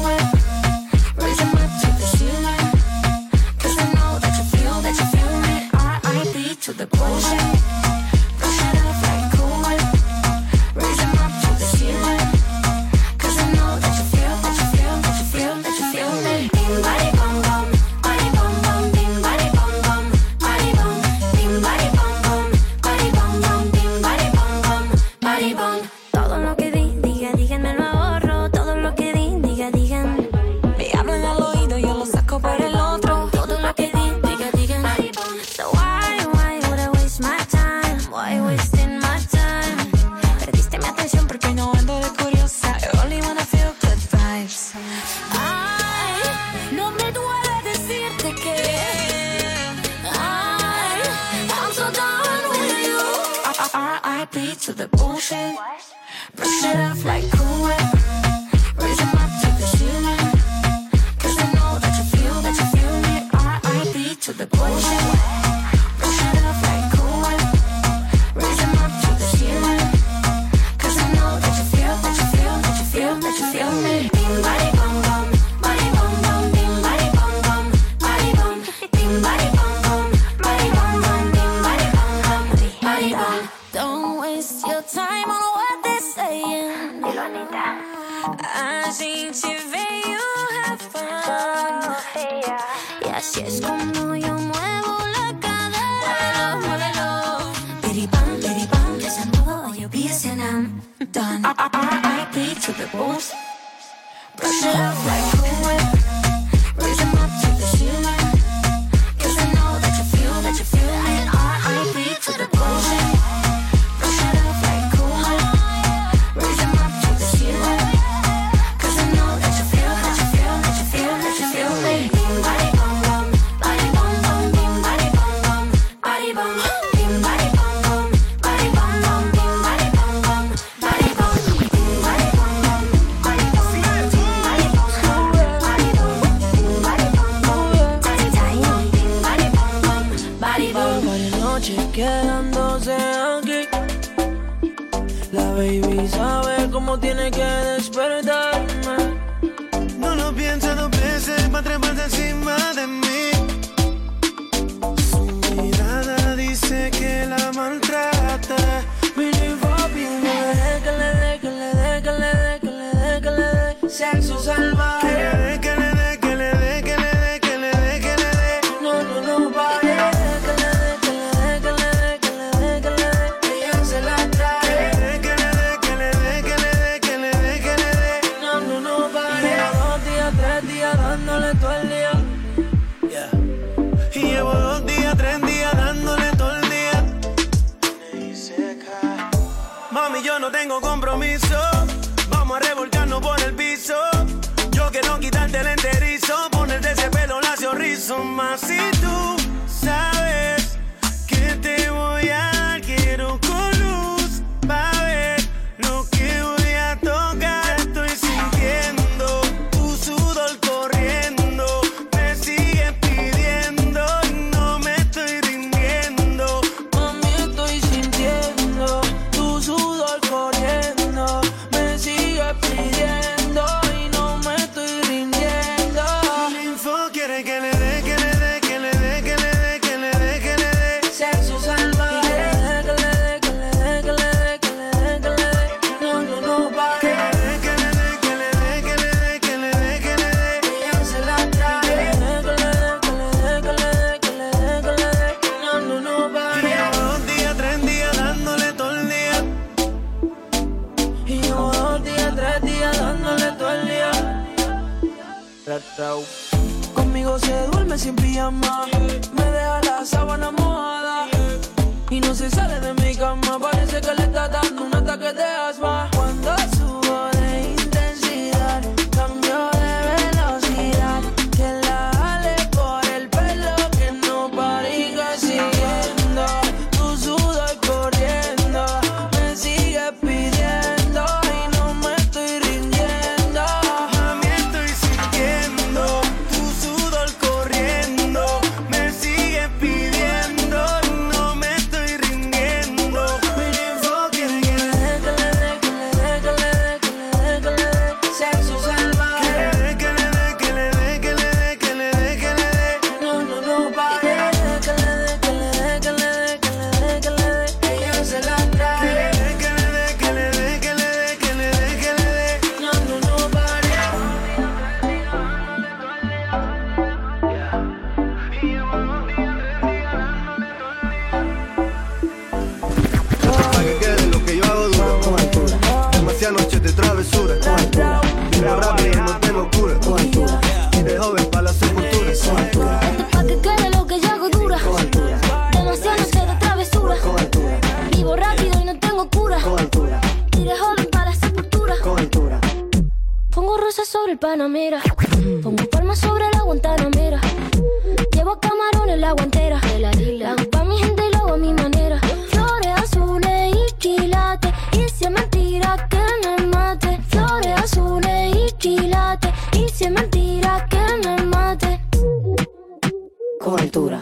Con 363.66 363.80
altura. 363.80 364.20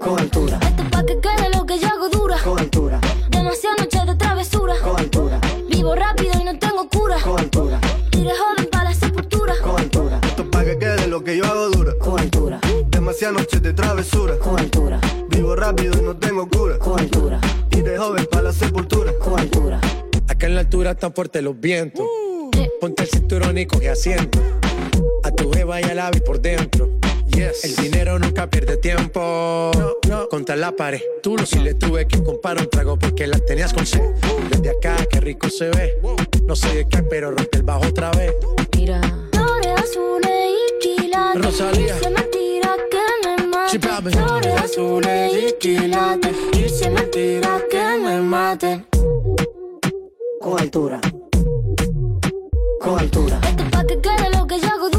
Con 0.00 0.20
altura. 0.20 0.60
Esto 0.62 0.82
es 0.84 0.88
pa' 0.88 1.04
que 1.04 1.18
quede 1.18 1.50
lo 1.52 1.66
que 1.66 1.80
yo 1.80 1.88
hago 1.88 2.08
dura. 2.08 2.38
Con 2.44 2.60
altura. 2.60 3.00
Demasiadas 3.28 3.80
noches 3.80 4.06
de 4.06 4.14
travesura. 4.14 4.74
Con 4.84 4.96
altura. 4.96 5.40
Vivo 5.68 5.96
rápido 5.96 6.30
y 6.40 6.44
no 6.44 6.56
tengo 6.60 6.88
cura. 6.88 7.16
Con 7.24 7.40
altura. 7.40 7.80
Iré 8.12 8.30
joven 8.30 8.68
para 8.70 8.84
la 8.84 8.94
sepultura. 8.94 9.54
Con 9.60 9.80
altura. 9.80 10.20
Esto 10.22 10.42
es 10.42 10.48
pa' 10.48 10.64
que 10.64 10.78
quede 10.78 11.08
lo 11.08 11.24
que 11.24 11.38
yo 11.38 11.44
hago 11.44 11.70
dura. 11.70 11.92
Con 11.98 12.20
altura. 12.20 12.60
Demasiadas 12.88 13.36
noches 13.36 13.60
de 13.60 13.72
travesura. 13.72 14.38
Con 14.38 14.60
altura. 14.60 15.00
Vivo 15.28 15.56
rápido 15.56 15.98
y 15.98 16.02
no 16.02 16.16
tengo 16.16 16.48
cura. 16.48 16.78
Con 16.78 17.00
altura. 17.00 17.40
Y 17.72 17.80
de 17.80 17.98
joven 17.98 18.28
para 18.30 18.44
la 18.44 18.52
sepultura. 18.52 19.12
Con 19.18 19.40
altura. 19.40 19.80
Acá 20.28 20.46
en 20.46 20.54
la 20.54 20.60
altura 20.60 20.92
están 20.92 21.12
fuertes 21.12 21.42
los 21.42 21.58
vientos. 21.58 22.06
Ponte 22.80 23.02
el 23.02 23.08
cinturón 23.08 23.58
y 23.58 23.66
coge 23.66 23.90
asiento. 23.90 24.38
A 25.24 25.32
tu 25.32 25.50
jeva 25.50 25.80
y 25.80 25.84
al 25.84 25.98
ave 25.98 26.20
por 26.20 26.40
dentro. 26.40 26.95
El 27.36 27.76
dinero 27.76 28.18
nunca 28.18 28.48
pierde 28.48 28.78
tiempo. 28.78 29.70
Contra 30.30 30.56
la 30.56 30.72
pared. 30.72 31.02
Tú 31.22 31.36
no 31.36 31.44
si 31.44 31.58
le 31.58 31.74
tuve 31.74 32.06
que 32.06 32.22
comprar 32.22 32.58
un 32.58 32.70
trago 32.70 32.98
porque 32.98 33.26
la 33.26 33.38
tenías 33.38 33.74
con 33.74 33.84
sed. 33.84 34.00
Desde 34.50 34.70
acá, 34.70 34.96
qué 35.10 35.20
rico 35.20 35.50
se 35.50 35.68
ve. 35.68 36.00
No 36.44 36.56
sé 36.56 36.74
de 36.74 36.88
qué, 36.88 37.02
pero 37.02 37.32
rompe 37.32 37.58
el 37.58 37.62
bajo 37.62 37.86
otra 37.86 38.10
vez. 38.12 38.32
Mira. 38.74 39.00
Flores 39.32 39.74
azules 39.76 40.50
y 40.50 41.00
quilates. 41.02 41.44
Rosalía. 41.44 41.96
Y 41.96 41.98
si 41.98 42.04
es 42.06 42.10
mentira 42.10 42.76
que 42.90 43.28
me 43.28 43.46
mate. 43.48 43.78
Flores 44.10 44.62
azules 44.62 45.32
y 45.34 45.52
quilates. 45.58 46.36
Y 46.54 46.68
si 46.70 46.84
es 46.84 46.90
mentira 46.90 47.60
que 47.70 47.98
me 48.02 48.20
mate. 48.22 48.86
Con 50.40 50.58
altura. 50.58 51.00
Con 52.80 52.98
altura. 52.98 53.40
Esto 53.42 53.62
es 53.62 53.70
pa' 53.70 53.84
que 53.84 54.00
quede 54.00 54.30
lo 54.36 54.46
que 54.46 54.58
yo 54.58 54.68
hago 54.68 54.95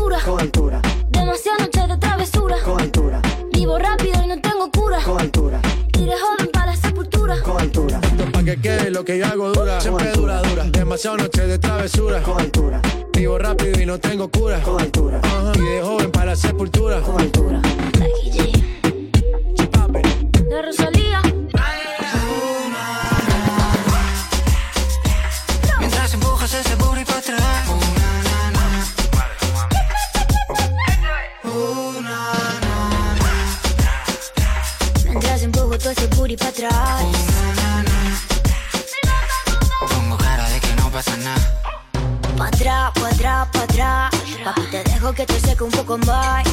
que 8.48 8.62
quede 8.62 8.92
lo 8.92 9.04
que 9.04 9.18
yo 9.18 9.26
hago 9.26 9.52
dura. 9.52 9.82
Siempre 9.82 10.10
dura, 10.14 10.42
dura. 10.42 10.64
Demasiadas 10.64 11.22
noches 11.24 11.48
de 11.50 11.60
travesura. 11.60 12.22
Con 12.24 12.40
altura. 12.40 12.82
Vivo 13.12 13.38
rápido 13.38 13.82
y 13.82 13.86
no 13.86 14.00
tengo 14.00 14.30
cura. 14.30 14.62
Con 14.62 14.80
altura. 14.80 15.20
Y 15.56 15.60
de 15.60 15.82
joven 15.82 16.10
para 16.12 16.28
la 16.28 16.36
sepultura. 16.38 17.02
Con 17.02 17.20
altura. 17.20 17.62
De 20.50 20.62
Rosalía. 20.62 21.22
Mientras 25.80 26.14
empujas 26.14 26.54
ese 26.54 26.76
booty 26.76 27.04
para 27.04 27.20
atrás. 27.20 27.68
Mientras 35.04 35.44
empujo 35.44 35.78
todo 35.78 35.92
ese 35.92 36.08
booty 36.16 36.38
para 36.38 36.50
atrás. 36.50 37.17
Dejo 45.08 45.14
que 45.14 45.26
te 45.26 45.40
seque 45.40 45.64
un 45.64 45.72
poco 45.72 45.98
más. 46.00 46.46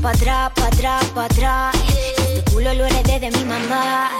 Pa' 0.00 0.10
atrás, 0.10 0.50
pa' 0.54 0.66
atrás, 0.66 1.04
pa' 1.14 1.24
atrás. 1.24 1.74
Este 1.88 2.50
culo 2.50 2.74
lo 2.74 2.84
heredé 2.86 3.20
de 3.20 3.30
mi 3.30 3.44
mamá. 3.44 4.10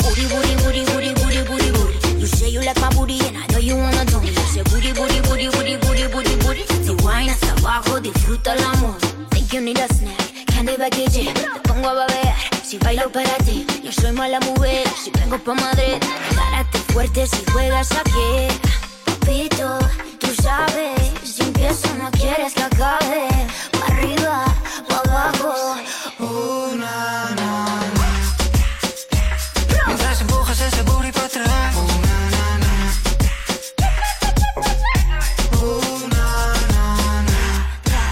Booty, 0.00 0.26
booty, 0.26 0.54
booty, 0.62 0.84
booty, 0.92 1.14
booty, 1.14 1.42
booty, 1.48 1.70
booty. 1.70 2.20
You 2.20 2.26
say 2.26 2.50
you 2.50 2.60
like 2.60 2.80
my 2.80 2.88
booty 2.94 3.18
and 3.26 3.36
I 3.36 3.46
know 3.52 3.58
you 3.58 3.76
wanna 3.76 4.04
do 4.06 4.20
me. 4.20 4.28
You 4.28 4.46
say 4.52 4.62
booty, 4.64 4.92
booty, 4.92 5.20
booty, 5.20 5.48
booty, 5.48 5.76
booty, 5.76 6.06
booty, 6.08 6.36
booty. 6.36 6.64
Wine 7.04 7.30
hasta 7.30 7.52
abajo, 7.52 8.00
disfruta 8.00 8.54
el 8.54 8.64
amor. 8.64 8.96
Think 9.30 9.52
you 9.52 9.60
need 9.60 9.78
a 9.78 9.86
snack, 9.88 10.46
candy 10.46 10.76
baguette. 10.76 11.32
Te 11.32 11.60
pongo 11.68 11.88
a 11.88 11.94
babear, 11.94 12.36
si 12.64 12.78
bailo 12.78 13.10
para 13.12 13.36
ti. 13.44 13.66
Yo 13.84 13.92
soy 13.92 14.12
mala 14.12 14.40
mujer, 14.40 14.84
si 15.02 15.10
vengo 15.10 15.38
pa' 15.38 15.54
Madrid. 15.54 15.98
Párate 16.34 16.78
fuerte 16.92 17.26
si 17.26 17.44
juegas 17.52 17.92
aquí. 17.92 18.48
Papito, 19.04 19.78
tú 20.18 20.28
sabes, 20.42 21.12
si 21.62 21.68
empiezo 21.68 21.94
no 21.96 22.10
quieres 22.10 22.54
que 22.54 22.62
acabe. 22.62 23.28
Pa' 23.78 23.86
arriba, 23.86 24.44
pa' 24.88 25.00
abajo. 25.04 25.76
Una, 26.18 27.30
na, 27.38 27.50
na. 27.98 28.06
Mientras 29.86 30.20
empujas 30.20 30.60
ese 30.60 30.82
booty 30.82 31.12
para 31.12 31.26
atrás. 31.26 31.76
Una, 31.76 32.16
na, 32.34 32.58
na. 32.64 32.74
Una, 35.62 36.26
na, 36.72 36.84
na. 37.22 38.02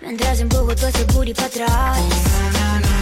Mientras 0.00 0.40
empujo 0.40 0.74
todo 0.74 0.88
ese 0.88 1.04
booty 1.04 1.34
para 1.34 1.46
atrás. 1.46 1.70
Na, 1.70 2.50
na, 2.56 2.80
na. 2.80 2.94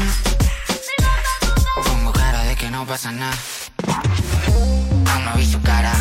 Pongo 1.85 2.13
cara 2.13 2.45
de 2.45 2.55
que 2.57 2.71
no 2.71 2.87
pasa 2.87 3.11
nada. 3.11 3.37
Aún 5.13 5.25
no 5.25 5.35
vi 5.37 5.47
su 5.51 5.61
cara, 5.63 5.93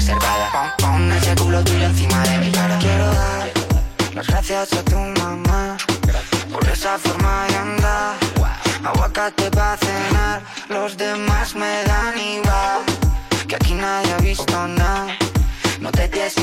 reservada. 0.00 0.50
Pon, 0.52 0.92
pon 0.92 1.12
ese 1.12 1.34
culo 1.34 1.62
tuyo 1.62 1.84
encima 1.84 2.22
de 2.28 2.38
mi 2.38 2.50
cara. 2.50 2.78
Quiero 2.78 3.06
dar 3.06 3.50
las 4.14 4.26
gracias 4.26 4.72
a 4.72 4.82
tu 4.82 4.98
mamá 5.20 5.76
por 6.52 6.66
esa 6.68 6.98
forma 6.98 7.46
de 7.48 7.56
andar. 7.56 8.14
Aguacate 8.82 9.50
para 9.50 9.76
cenar, 9.76 10.40
los 10.68 10.96
demás 10.96 11.54
me 11.54 11.84
dan 11.84 12.18
igual. 12.18 12.80
Que 13.46 13.56
aquí 13.56 13.74
nadie 13.74 14.12
ha 14.14 14.18
visto 14.18 14.56
nada. 14.68 15.16
No 15.80 15.90
te 15.92 16.08
tienes 16.08 16.34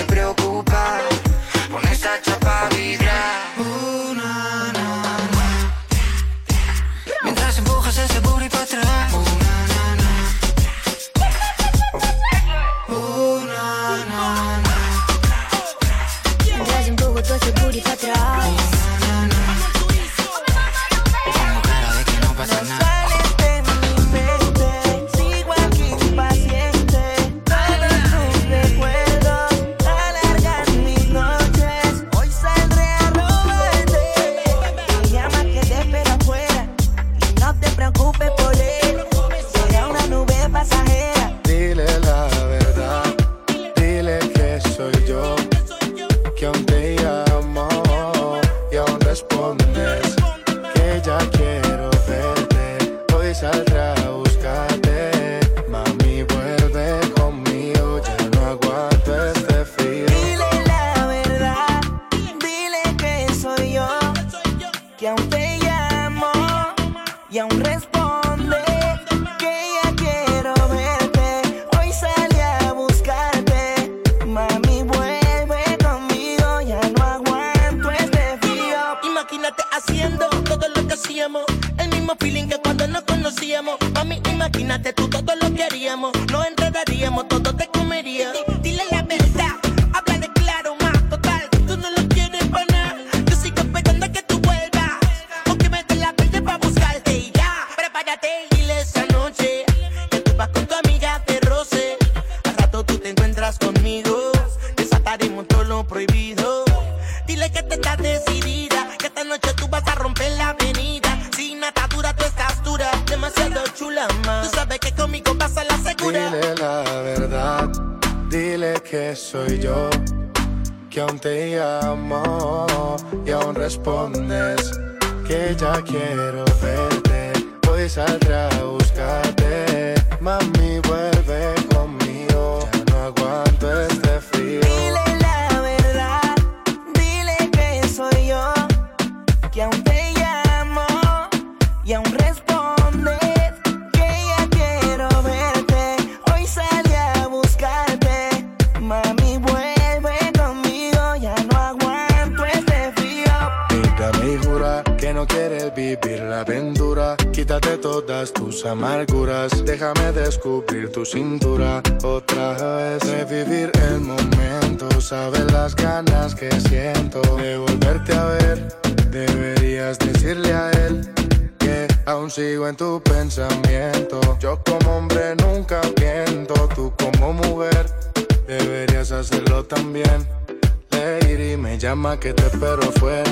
llama 181.88 182.20
que 182.20 182.34
te 182.34 182.46
espero 182.48 182.84
afuera. 182.84 183.32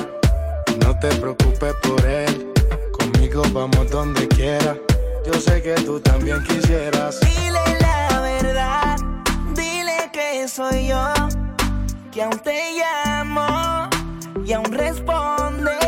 No 0.82 0.98
te 0.98 1.08
preocupes 1.16 1.74
por 1.82 2.00
él. 2.06 2.54
Conmigo 2.90 3.42
vamos 3.52 3.90
donde 3.90 4.26
quiera. 4.28 4.74
Yo 5.26 5.34
sé 5.34 5.60
que 5.60 5.74
tú 5.74 6.00
también 6.00 6.42
quisieras. 6.44 7.20
Dile 7.20 7.66
la 7.80 8.20
verdad, 8.22 8.96
dile 9.54 10.10
que 10.10 10.48
soy 10.48 10.86
yo, 10.86 11.04
que 12.10 12.22
aún 12.22 12.38
te 12.38 12.58
llamo 12.78 13.90
y 14.42 14.52
aún 14.54 14.72
respondes 14.72 15.85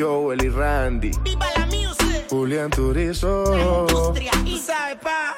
Joel 0.00 0.42
y 0.42 0.48
Randy. 0.48 1.10
Viva 1.22 1.46
la 1.58 1.66
music. 1.66 2.26
Julián 2.30 2.70
Turizo. 2.70 3.44
Industria, 3.86 4.32
y 4.46 4.58
sabe 4.58 4.96
pa. 4.96 5.36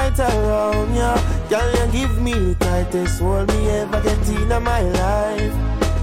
Me 0.00 0.08
right 0.08 0.18
around 0.18 0.94
you. 0.94 1.48
Girl, 1.48 1.86
you 1.86 1.92
give 1.92 2.22
me 2.22 2.32
the 2.32 2.54
tightest 2.56 3.20
hold 3.20 3.48
me 3.48 3.68
ever 3.70 4.00
get 4.02 4.28
in 4.28 4.62
my 4.62 4.82
life. 4.82 5.54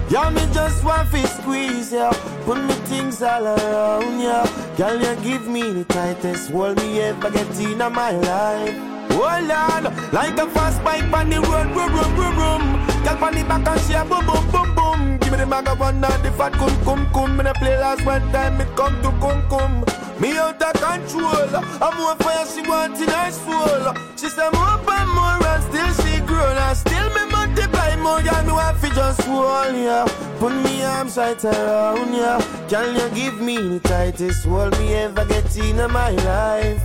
Yeah, 0.10 0.30
me 0.30 0.42
just 0.54 0.84
want 0.84 1.12
to 1.12 1.28
squeeze 1.28 1.92
ya. 1.92 2.12
Put 2.46 2.64
me 2.64 2.74
things 2.90 3.22
all 3.22 3.46
around 3.46 4.22
ya. 4.22 4.46
Girl, 4.78 5.00
you 5.00 5.16
give 5.24 5.48
me 5.48 5.62
the 5.74 5.84
tightest 5.86 6.52
hold 6.52 6.78
me 6.78 7.02
ever 7.02 7.32
get 7.32 7.60
in 7.60 7.78
my 7.78 8.12
life. 8.12 8.76
Oh 9.10 9.40
Lord, 9.52 10.14
like 10.14 10.38
a 10.38 10.48
fast 10.52 10.84
bike 10.84 11.12
on 11.12 11.30
the 11.30 11.42
road, 11.42 11.74
boom, 11.74 11.92
boom, 11.92 12.16
boom, 12.16 12.36
boom. 12.36 12.64
Girl, 13.04 13.24
on 13.24 13.34
the 13.34 13.44
back 13.44 13.68
and 13.68 13.96
a 13.96 14.06
boom, 14.06 14.26
boom, 14.26 14.52
boom, 14.52 14.76
boom. 14.76 15.18
Give 15.18 15.32
me 15.32 15.38
the 15.38 15.72
of 15.72 15.80
one 15.80 16.02
the 16.02 16.32
fat 16.38 16.54
cum, 16.54 16.76
cum, 16.84 17.10
cum. 17.14 17.38
Me 17.38 17.52
play 17.56 17.78
last 17.80 18.06
one 18.06 18.22
time, 18.32 18.58
me 18.58 18.66
come 18.76 19.02
to 19.02 19.12
cum, 19.20 19.42
cum. 19.50 19.97
Me 20.20 20.36
out 20.36 20.62
of 20.62 20.74
control. 20.82 21.56
I'm 21.80 21.96
more 21.98 22.16
fire 22.16 22.46
she 22.48 22.68
want 22.68 23.00
in 23.00 23.08
her 23.08 23.32
soul. 23.32 23.94
She 24.18 24.30
say 24.30 24.50
more 24.54 24.82
and 24.90 25.10
more 25.14 25.48
and 25.48 25.64
still 25.64 25.94
she 26.02 26.20
grown 26.26 26.58
and 26.58 26.78
still 26.78 27.10
me 27.14 27.32
multiply 27.32 27.96
more. 27.98 28.22
Girl, 28.24 28.44
me 28.44 28.52
want 28.52 28.78
fi 28.78 28.90
just 28.90 29.22
hold 29.22 29.76
ya. 29.76 30.08
Put 30.40 30.54
me 30.64 30.84
arms 30.84 31.18
right 31.18 31.46
around 31.46 32.16
ya. 32.16 32.40
Can 32.68 32.96
you 32.96 33.10
give 33.16 33.40
me 33.42 33.58
the 33.58 33.80
tightest 33.82 34.46
hold 34.46 34.78
me 34.80 34.96
ever 34.96 35.26
get 35.26 35.56
in 35.56 35.78
my 35.92 36.10
life? 36.10 36.82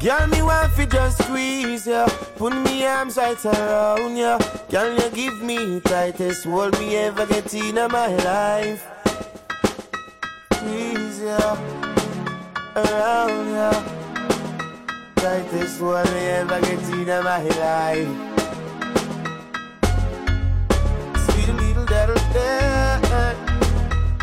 Girl, 0.00 0.26
me 0.28 0.42
want 0.42 0.72
fi 0.74 0.86
just 0.86 1.24
squeeze 1.24 1.88
ya. 1.88 2.06
Put 2.36 2.54
me 2.54 2.86
arms 2.86 3.16
right 3.16 3.44
around 3.46 4.16
ya. 4.16 4.38
Can 4.70 4.94
you 4.94 5.10
give 5.10 5.42
me 5.42 5.56
the 5.56 5.80
tightest 5.80 6.44
hold 6.44 6.78
me 6.78 6.94
ever 6.96 7.26
get 7.26 7.52
in 7.52 7.74
my 7.90 8.14
life? 8.14 8.86
Squeeze 10.52 11.24
ya 11.24 11.85
around 12.76 13.48
ya. 13.56 13.72
Tightest 15.16 15.80
hold 15.80 16.04
me 16.12 16.20
ever 16.36 16.60
get 16.60 16.82
in 16.92 17.08
my 17.24 17.42
life. 17.64 18.12
Sweet 21.24 21.48
little 21.56 21.84
little 21.84 22.22
day, 22.32 23.34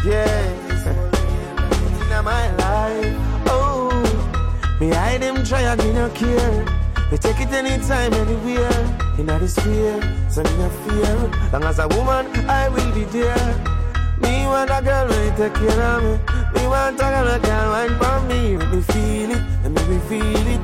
yeah. 0.06 0.62
In 2.14 2.24
my 2.24 2.46
life, 2.56 3.18
oh. 3.50 3.90
Me 4.80 4.90
hide 4.90 5.22
them 5.22 5.44
try 5.44 5.62
and 5.62 5.84
me 5.84 5.94
no 5.94 6.10
care. 6.10 6.66
Me 7.12 7.18
take 7.18 7.42
it 7.42 7.52
anytime, 7.52 8.14
anywhere. 8.14 8.86
In 9.18 9.26
the 9.26 9.48
sphere, 9.48 10.00
so 10.30 10.44
me 10.44 10.54
no 10.58 10.70
fear. 10.86 11.16
Long 11.52 11.64
as 11.64 11.80
a 11.80 11.88
woman, 11.88 12.28
I 12.48 12.70
will 12.70 12.92
be 12.94 13.04
there. 13.06 13.56
Me 14.22 14.46
want 14.46 14.70
a 14.70 14.80
girl 14.82 15.08
when 15.10 15.36
take 15.36 15.56
care 15.56 15.82
of 15.82 16.04
me. 16.04 16.33
Me 16.56 16.68
want 16.68 16.96
a 16.96 17.04
girl 17.04 17.26
that 17.26 17.42
can 17.44 17.70
wine 17.70 17.96
for 18.00 18.20
me. 18.28 18.58
Make 18.58 18.72
me 18.72 18.82
feel 18.82 19.32
it, 19.32 19.42
and 19.64 19.74
make 19.74 19.90
me 19.90 20.00
feel 20.10 20.48
it. 20.48 20.62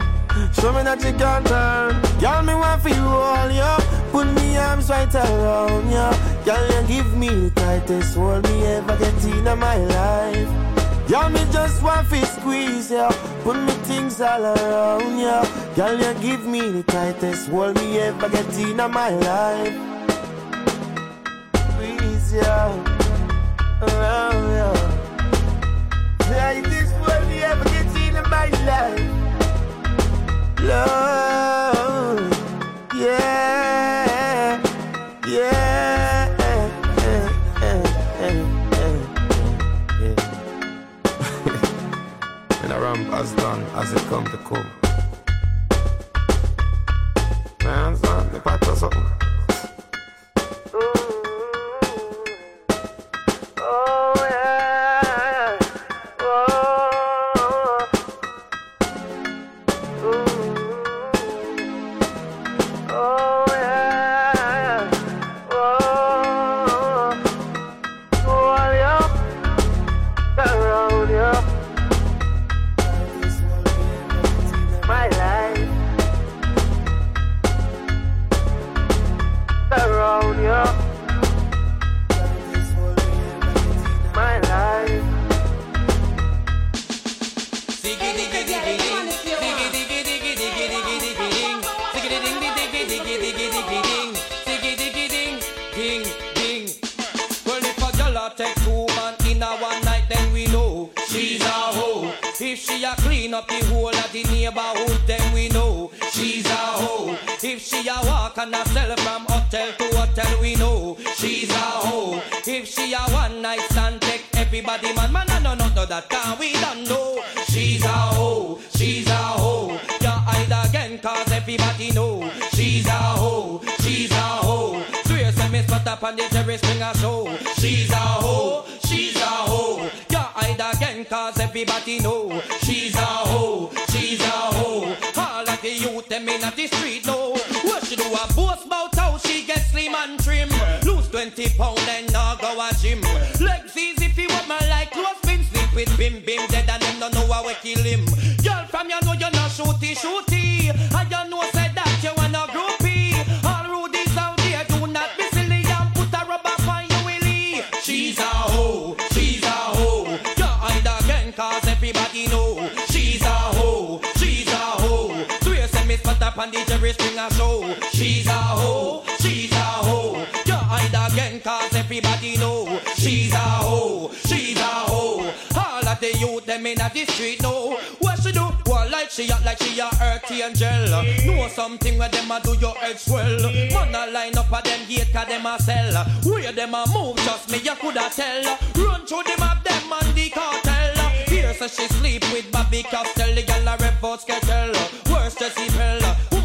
Show 0.54 0.74
me 0.74 0.84
that 0.84 1.04
you 1.04 1.14
can 1.14 1.44
turn. 1.44 2.02
Girl, 2.20 2.42
me 2.44 2.54
want 2.54 2.82
for 2.82 2.90
you 2.90 3.08
all, 3.08 3.52
yo. 3.52 3.78
Put 4.12 4.28
me 4.36 4.58
arms 4.58 4.90
right 4.90 5.14
around 5.14 5.90
you. 5.90 6.10
Girl, 6.46 6.66
you 6.72 6.88
give 6.88 7.18
me 7.18 7.30
the 7.30 7.52
tightest 7.52 8.16
hold 8.16 8.44
me 8.50 8.66
ever 8.66 8.98
get 8.98 9.24
in 9.26 9.44
my 9.60 9.78
life. 9.78 10.50
Girl, 11.08 11.30
me 11.30 11.42
just 11.52 11.82
want 11.82 12.10
to 12.10 12.26
squeeze 12.26 12.92
ya. 12.92 13.10
Put 13.44 13.58
me 13.58 13.72
things 13.90 14.22
all 14.22 14.46
around 14.46 15.20
ya. 15.20 15.46
Girl, 15.76 15.98
you 15.98 16.14
give 16.22 16.46
me 16.46 16.62
the 16.62 16.84
tightest 16.84 17.50
hold 17.50 17.76
me 17.76 18.00
ever 18.00 18.30
get 18.30 18.58
in 18.58 18.78
my 18.78 19.10
life. 19.10 19.76
Squeeze 21.54 22.36
ya 22.36 23.00
around 23.82 24.89
ya. 26.30 26.36
Tightest 26.38 26.94
hold 26.96 27.28
me 27.28 27.44
ever 27.44 27.64
get 27.66 27.90
seen 27.92 28.16
in 28.16 28.30
my 28.30 28.48
life. 28.66 29.02
Love, 30.62 32.20
yeah, 32.96 34.62
yeah. 35.28 36.36
And 42.62 42.72
a 42.74 42.80
ramp 42.80 43.14
as 43.14 43.32
done 43.34 43.64
as 43.76 43.94
it 43.94 44.02
come 44.10 44.26
to 44.26 44.38
come. 44.38 44.70
Man, 47.64 47.96
son, 47.98 48.32
the 48.32 48.40
part 48.40 48.68
or 48.68 48.76
something. 48.76 49.19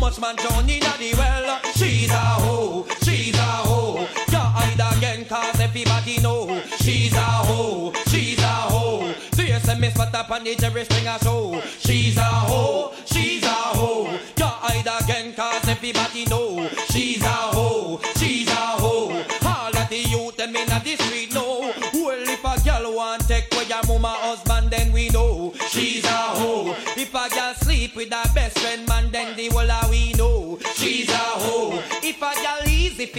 Much 0.05 0.20
man 0.20 0.36
drown 0.36 0.68
in 0.68 0.80
the 0.80 1.14
well? 1.16 1.48
Uh, 1.48 1.72
she's 1.72 2.11
a 2.11 2.24
hoe, 2.44 2.86
she's 3.02 3.34
a 3.34 3.50
hoe. 3.68 4.07
You 4.28 4.38
hide 4.38 4.96
again 4.96 5.24
cause 5.24 5.59
everybody 5.59 6.20
know. 6.20 6.61
She's 6.76 7.14
a 7.14 7.24
hoe, 7.48 7.90
she's 8.09 8.38
a 8.38 8.55
hoe. 8.72 9.14
So 9.32 9.40
you 9.40 9.59
say 9.61 9.78
me 9.78 9.88
spot 9.88 10.14
up 10.14 10.30
on 10.30 10.44
the 10.44 10.55
Jerry 10.57 10.84
Springer 10.84 11.16
show. 11.22 11.59
She's 11.78 12.18
a 12.18 12.22
hoe, 12.22 12.92
she's 13.07 13.44
a 13.44 13.57
hoe. 13.78 14.11
You 14.36 14.44
hide 14.44 15.05
again 15.05 15.32
cause 15.32 15.66
everybody 15.68 16.26
know. 16.26 16.68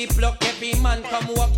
Pluck 0.07 0.37
every 0.45 0.73
man 0.81 1.01
come 1.03 1.27
walk 1.35 1.51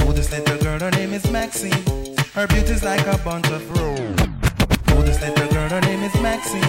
Who 0.00 0.12
this 0.12 0.30
little 0.32 0.58
girl, 0.58 0.80
her 0.80 0.90
name 0.90 1.12
is 1.12 1.30
Maxine. 1.30 1.72
Her 2.34 2.46
beauty's 2.46 2.82
like 2.82 3.06
a 3.06 3.18
bunch 3.18 3.46
of 3.50 3.70
roses. 3.70 4.26
Who 4.90 5.02
this 5.02 5.20
little 5.20 5.48
girl, 5.48 5.68
her 5.68 5.80
name 5.82 6.02
is 6.02 6.14
Maxine. 6.20 6.62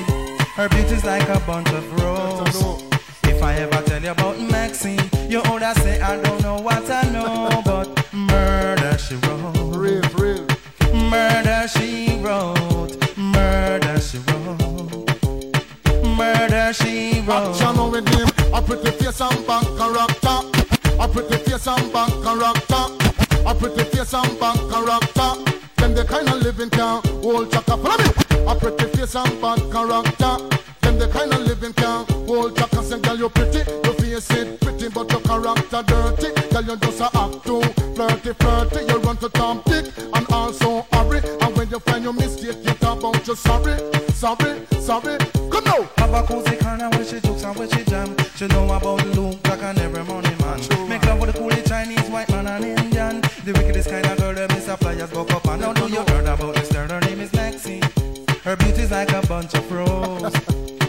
Her 0.56 0.70
beauty's 0.70 1.04
like 1.04 1.28
a 1.30 1.40
bunch 1.48 1.70
of 1.70 1.92
roses. 1.94 2.84
If 3.24 3.42
I 3.42 3.56
ever 3.56 3.82
tell 3.88 4.02
you 4.04 4.12
about 4.12 4.40
Maxine, 4.40 5.00
you 5.28 5.42
older 5.50 5.74
say 5.78 6.00
I 6.00 6.22
don't 6.22 6.42
know 6.44 6.62
what 6.62 6.90
I 6.90 7.04
know, 7.10 7.62
but 7.66 8.14
murder 8.14 8.98
she 8.98 9.16
wrote. 9.16 9.76
Real, 9.76 10.04
real. 10.18 10.46
Murder 11.10 11.68
she 11.70 12.20
wrote. 12.22 13.18
Murder 13.18 14.00
she 14.00 14.20
wrote. 14.20 14.58
Murder 16.18 16.74
she 16.74 17.22
wrote. 17.22 17.56
Action 17.56 17.92
with 17.92 18.08
him, 18.10 18.28
a 18.54 18.62
pretty 18.62 18.92
face 18.92 19.22
and 19.22 19.48
back 19.48 19.66
character. 19.78 20.69
A 21.00 21.08
pretty 21.08 21.38
face 21.38 21.68
and 21.68 21.94
back 21.94 22.10
character. 22.24 22.84
A 23.48 23.56
pretty 23.56 23.84
face 23.86 24.14
and 24.14 24.40
back 24.40 24.58
character. 24.70 25.32
Them 25.78 25.96
the 25.96 26.06
kind 26.06 26.28
of 26.28 26.42
living 26.42 26.70
can 26.70 27.02
hold 27.24 27.52
chaka. 27.52 27.78
Follow 27.78 27.98
me. 27.98 28.52
A 28.52 28.56
pretty 28.56 28.86
face 28.98 29.16
and 29.16 29.42
bad 29.42 29.60
character. 29.72 30.69
The 31.00 31.08
kind 31.08 31.32
of 31.32 31.40
living 31.40 31.72
can 31.74 32.06
hold 32.28 32.58
chaka. 32.58 32.84
Say, 32.84 33.00
girl, 33.00 33.18
you 33.18 33.30
pretty, 33.30 33.60
your 33.60 33.94
face 33.94 34.30
it 34.32 34.60
pretty, 34.60 34.90
but 34.90 35.10
your 35.10 35.22
character 35.22 35.82
dirty. 35.88 36.30
Girl, 36.52 36.64
you 36.64 36.76
just 36.76 37.00
a 37.00 37.06
act 37.18 37.46
too 37.46 37.62
flirty, 37.96 38.34
flirty. 38.34 38.86
You 38.86 39.00
run 39.00 39.16
to 39.18 39.30
Tom 39.30 39.62
Dick 39.66 39.86
and 39.98 40.26
also 40.30 40.86
hurry. 40.92 41.22
And 41.40 41.56
when 41.56 41.70
you 41.70 41.80
find 41.80 42.04
your 42.04 42.12
mistake, 42.12 42.58
you 42.64 42.74
talk 42.76 43.00
about 43.00 43.26
you 43.26 43.36
sorry, 43.36 43.78
sorry, 44.12 44.60
sorry. 44.82 45.18
Come 45.50 45.64
now. 45.64 45.88
Have 45.98 46.14
a 46.14 46.24
cozy 46.28 46.58
corner 46.58 46.90
where 46.90 47.06
she 47.06 47.22
jokes 47.22 47.44
and 47.44 47.56
where 47.58 47.70
she 47.70 47.84
jam. 47.86 48.16
She 48.36 48.48
know 48.48 48.66
about 48.66 49.06
Luke 49.16 49.42
Black 49.44 49.64
and 49.64 49.80
every 49.80 50.04
money 50.04 50.36
man. 50.42 50.60
Make 50.90 51.06
love 51.06 51.22
with 51.22 51.34
the 51.34 51.40
coolie 51.40 51.66
Chinese, 51.66 52.10
white 52.10 52.30
man 52.30 52.48
and 52.48 52.66
Indian. 52.66 53.22
The 53.46 53.54
wickedest 53.54 53.90
kind 53.90 54.06
of 54.06 54.18
girl 54.18 54.34
that 54.34 54.50
Mr. 54.50 54.78
Flyers 54.78 55.10
go 55.12 55.22
up 55.22 55.48
and 55.48 55.62
now 55.62 55.72
do 55.72 55.88
you 55.88 56.02
heard 56.02 56.28
about 56.28 56.56
this 56.56 56.70
girl? 56.74 56.90
Her 56.90 57.00
name 57.00 57.22
is 57.22 57.32
Maxine. 57.32 57.99
Her 58.44 58.56
beauty's 58.56 58.92
like 58.92 59.12
a 59.12 59.22
bunch 59.28 59.54
of 59.54 59.70
roses. 59.72 60.34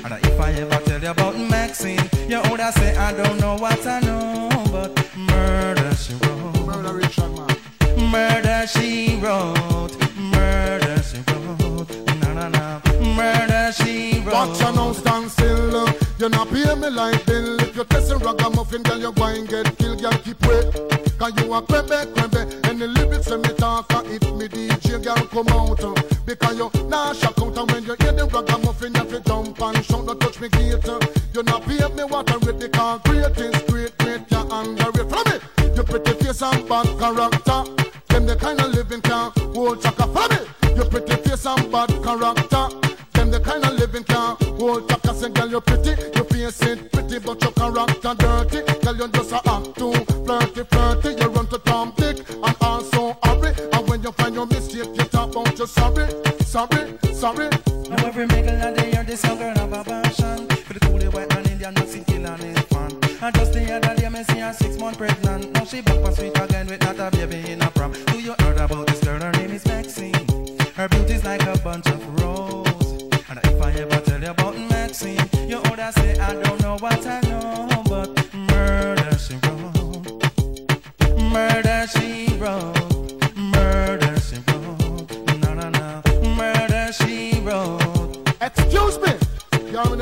and 0.05 0.15
if 0.25 0.41
I 0.41 0.53
ever 0.53 0.81
tell 0.85 1.03
you 1.03 1.11
about 1.11 1.37
Maxine, 1.37 2.01
you 2.29 2.41
older 2.49 2.71
say 2.73 2.97
I 2.97 3.13
don't 3.13 3.41
know 3.41 3.57
what 3.57 3.85
I 3.87 4.01
know, 4.01 4.49
but 4.71 4.93
murder 5.17 5.95
she 5.97 6.15
wrote. 6.15 6.67
Murder 6.67 6.95
Richard 6.95 7.31
man. 7.37 8.11
Murder 8.11 8.67
she 8.69 9.17
wrote. 9.17 9.91
Murder 10.17 11.03
she 11.03 11.19
wrote. 11.29 11.91
Na 12.21 12.33
na 12.35 12.49
na. 12.49 12.81
Murder 13.15 13.73
she 13.73 14.21
wrote. 14.21 14.33
Watch 14.33 14.61
your 14.61 14.73
now 14.73 14.93
stand 14.93 15.31
still. 15.31 15.89
You 16.19 16.29
not 16.29 16.49
pay 16.51 16.75
me 16.77 16.89
like 16.89 17.27
bill. 17.27 17.61
If 17.61 17.75
you 17.75 17.85
test 17.85 18.13
a 18.13 18.17
ragamuffin, 18.17 18.83
girl, 18.85 18.99
you 18.99 19.13
go 19.13 19.25
and 19.25 19.49
get 19.49 19.77
killed. 19.77 20.01
Girl, 20.01 20.13
keep 20.13 20.41
wait. 20.47 20.73
Cause 21.19 21.33
you 21.37 21.53
a 21.53 21.61
crebe, 21.63 22.07
crebe. 22.15 22.79
the 22.79 22.87
lyrics 22.87 23.29
when 23.29 23.43
me 23.43 23.53
talk, 23.55 23.93
uh, 23.93 24.03
if 24.07 24.23
me 24.35 24.47
DJ, 24.47 25.03
girl, 25.03 25.27
come 25.27 25.49
out 25.49 26.10
because 26.31 26.59
you 26.59 26.71
nah 26.89 27.13
shock 27.13 27.39
out 27.41 27.59
and 27.59 27.71
when 27.73 27.83
you 27.85 27.97
hear 28.01 28.13
the 28.13 28.25
ragamuffin 28.27 28.95
you 28.95 29.05
fi 29.05 29.19
jump 29.27 29.61
and 29.61 29.85
shout 29.85 30.07
Don't 30.07 30.21
touch 30.21 30.41
me 30.41 30.49
gator 30.49 30.99
you 31.35 31.43
not 31.43 31.63
pave 31.65 31.95
me 31.95 32.05
water 32.05 32.39
with 32.41 32.61
the 32.61 32.69
concrete 32.69 33.37
is 33.39 33.63
great 33.71 33.99
great 33.99 34.31
under 34.53 34.89
it. 34.89 35.09
From 35.11 35.25
me. 35.31 35.75
You 35.77 35.83
pretty 35.83 36.13
face 36.25 36.43
and 36.43 36.69
bad 36.69 36.87
character. 36.99 37.65
Them 38.09 38.27
the 38.27 38.37
kind 38.37 38.61
of 38.61 38.73
living 38.73 39.01
can 39.01 39.33
hold 39.55 39.83
chaka 39.83 40.07
follow 40.07 40.29
me. 40.29 40.75
You 40.77 40.85
pretty 40.85 41.17
face 41.23 41.47
and 41.47 41.71
bad 41.71 41.89
character. 42.03 42.69
Them 43.13 43.31
the 43.31 43.41
kind 43.41 43.65
of 43.65 43.75
living 43.75 44.05
can 44.05 44.37
hold 44.59 44.89
chaka 44.89 45.15
say 45.15 45.29
girl 45.31 45.49
you're 45.49 45.61
pretty. 45.61 45.91
You 46.17 46.25
face 46.25 46.63
it 46.63 46.93
pretty 46.93 47.19
but 47.19 47.41
your 47.43 47.53
character 47.53 48.15
dirty. 48.19 48.61
Girl 48.83 48.97
you're 48.97 49.09
just 49.09 49.33
a 49.33 49.41
act 49.49 49.79
too 49.79 49.93
flirty 50.25 50.65
flirty. 50.65 51.23
You 51.23 51.29
run 51.29 51.47
to 51.49 51.59
Tom 51.59 51.93
Dick 51.97 52.29
and 52.29 52.57
also 52.61 53.17
hurry. 53.23 53.53
And 53.73 53.89
when 53.89 54.03
you 54.03 54.13
find 54.13 54.35
your 54.35 54.47
mistake 54.47 54.89
you 54.95 55.05
talk 55.05 55.31
about 55.31 55.57
your 55.59 55.67
sorry 55.67 56.20
sorry, 56.51 56.99
sorry. 57.15 57.49
Now 57.89 58.07
every 58.07 58.27
mingle 58.27 58.61
of 58.61 58.75
the 58.75 59.05
this 59.07 59.23
young 59.23 59.39
girl 59.39 59.55
have 59.55 59.73
a 59.73 59.85
passion 59.85 60.49
for 60.49 60.73
the 60.75 60.81
coolie 60.81 61.13
white 61.13 61.29
man 61.29 61.47
Indian, 61.47 61.75
nothing 61.75 62.05
killing 62.05 62.39
his 62.39 62.59
fan. 62.65 62.91
And 63.23 63.35
just 63.37 63.53
the 63.53 63.73
other 63.73 63.95
day, 63.95 64.09
me 64.09 64.25
see 64.25 64.41
her 64.41 64.53
six-month 64.53 64.99
pregnant. 64.99 65.53
Now 65.53 65.65
she 65.65 65.81
back 65.81 66.05
for 66.05 66.11
sweet 66.11 66.37
again 66.41 66.67
with 66.67 66.81
not 66.81 66.99
a 66.99 67.09
baby 67.17 67.53
in 67.53 67.63
a 67.63 67.71
prom. 67.71 67.93
Do 67.93 68.21
you 68.21 68.35
heard 68.41 68.59
about 68.59 68.89
this 68.89 68.99
girl? 68.99 69.21
Her 69.21 69.31
name 69.33 69.53
is 69.53 69.65
Maxine. 69.65 70.27
Her 70.75 70.89
beauty's 70.89 71.25
like 71.25 71.43
a 71.43 71.57
bunch 71.59 71.87
of 71.87 72.21
rose. 72.21 73.03
And 73.29 73.39
if 73.45 73.63
I 73.63 73.71
ever 73.73 74.01
tell 74.01 74.21
you 74.21 74.31
about 74.31 74.59
Maxine, 74.59 75.21
you 75.49 75.61
would 75.63 75.81
say 75.95 76.19
I 76.19 76.33
don't 76.35 76.61
know 76.63 76.77
what 76.79 77.07
I 77.07 77.21
know, 77.31 77.83
but 77.89 78.11
murder 78.35 79.17
she 79.19 79.35
wrote, 79.45 81.23
murder 81.33 81.87
she. 81.87 82.30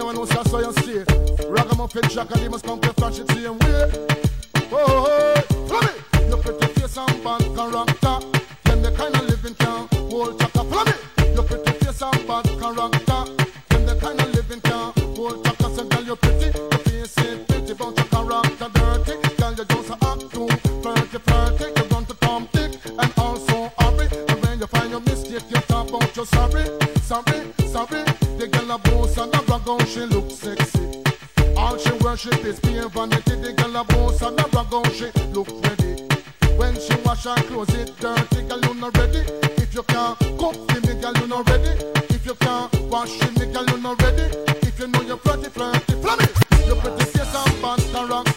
when 0.08 0.16
you 0.16 0.26
say 0.26 0.42
so 0.44 0.58
you 0.58 0.72
say. 0.72 1.04
Ragamuffin 1.48 2.08
jack 2.08 2.30
and 2.30 2.40
he 2.40 2.48
must 2.48 2.64
come 2.64 2.80
to 2.80 2.92
flash 2.94 3.18
it 3.18 3.28
same 3.30 3.58
way. 3.58 3.90
Oh, 4.72 4.76
oh, 4.80 5.04
oh, 5.06 5.66
follow 5.68 5.92
me. 5.92 6.28
Your 6.28 6.38
pretty 6.38 6.66
face 6.80 6.96
and 6.96 7.22
bad 7.22 7.42
character. 7.54 8.16
Then 8.64 8.82
the 8.82 8.92
kind 8.96 9.14
of 9.14 9.28
living 9.28 9.54
can 9.54 9.86
hold 10.10 10.40
chaka. 10.40 10.64
Follow. 10.64 11.34
Your 11.34 11.42
pretty 11.42 11.72
face 11.72 12.02
and 12.02 12.26
bad 12.26 12.46
character. 12.58 13.20
Then 13.68 13.84
the 13.84 13.98
kind 14.00 14.20
of 14.20 14.34
living 14.34 14.60
can 14.62 14.92
hold 15.14 15.44
chaka. 15.44 15.74
So 15.74 15.84
girl, 15.84 16.02
you're 16.02 16.16
pretty. 16.16 16.58
You're 16.58 16.87
rag 29.68 29.86
she 29.86 30.00
look 30.00 30.30
sexy. 30.30 31.02
All 31.56 31.76
she 31.76 31.92
worship 32.04 32.44
is 32.44 32.58
being 32.60 32.88
vanity. 32.88 33.34
The 33.36 33.52
girl 33.52 33.76
a 33.76 33.84
boss 33.84 34.22
and 34.22 34.40
a 34.40 34.44
rag 34.54 34.92
she 34.92 35.10
look 35.32 35.48
ready. 35.64 36.02
When 36.56 36.74
she 36.74 36.94
wash 37.04 37.24
her 37.24 37.36
clothes, 37.48 37.74
it 37.74 37.92
dirty. 38.00 38.42
Girl, 38.48 38.60
you 38.60 38.74
not 38.74 38.96
ready. 38.96 39.22
If 39.62 39.74
you 39.74 39.82
can't 39.82 40.18
cook 40.38 40.56
for 40.70 40.80
me, 40.80 40.94
girl, 41.00 41.12
you 41.20 41.26
not 41.26 41.48
ready. 41.50 41.72
If 42.14 42.24
you 42.24 42.34
can't 42.34 42.72
wash 42.88 43.20
me, 43.36 43.52
girl, 43.52 43.66
you 43.66 43.78
not 43.78 44.02
ready. 44.02 44.26
If 44.66 44.78
you 44.78 44.86
know 44.88 45.02
you're 45.02 45.18
pretty, 45.18 45.50
flirty, 45.50 45.92
flummy. 46.02 46.26
you're 46.66 46.76
pretty 46.76 47.04
face 47.04 47.34
and 47.34 47.62
bantara. 47.62 48.27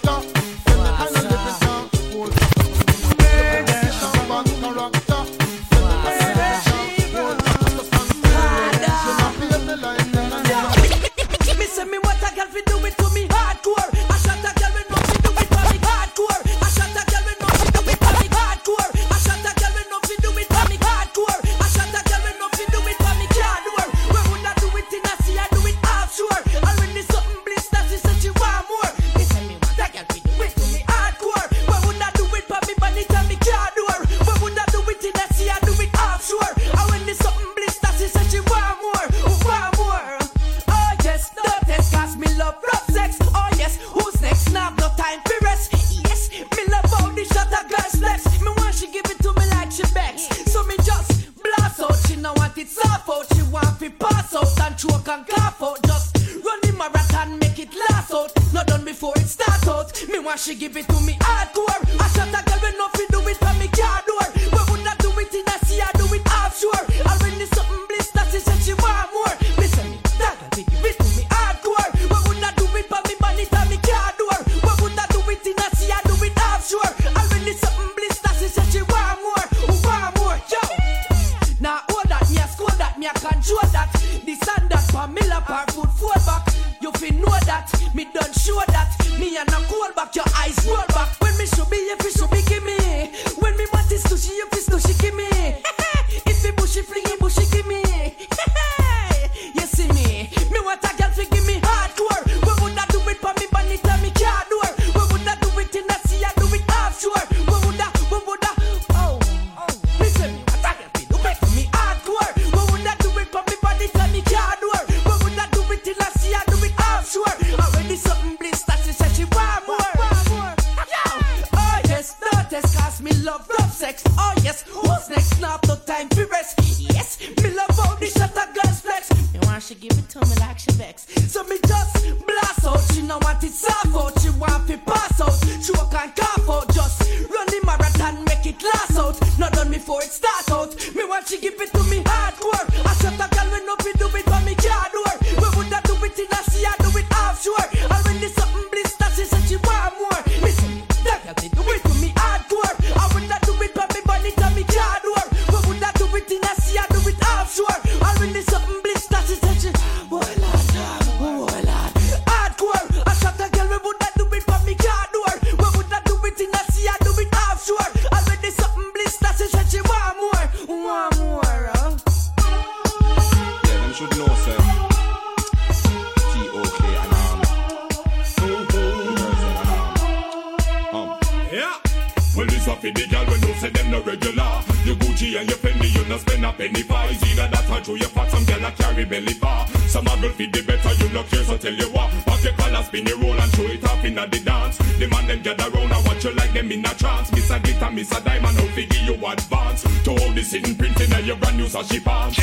advance. 199.52 199.86
all 200.08 200.32
the 200.34 200.43
sitting 200.43 200.76
printing 200.76 201.12
at 201.14 201.24
your 201.26 201.36
brand 201.38 201.58
new 201.58 201.66
sashi 201.66 202.04
pants. 202.04 202.39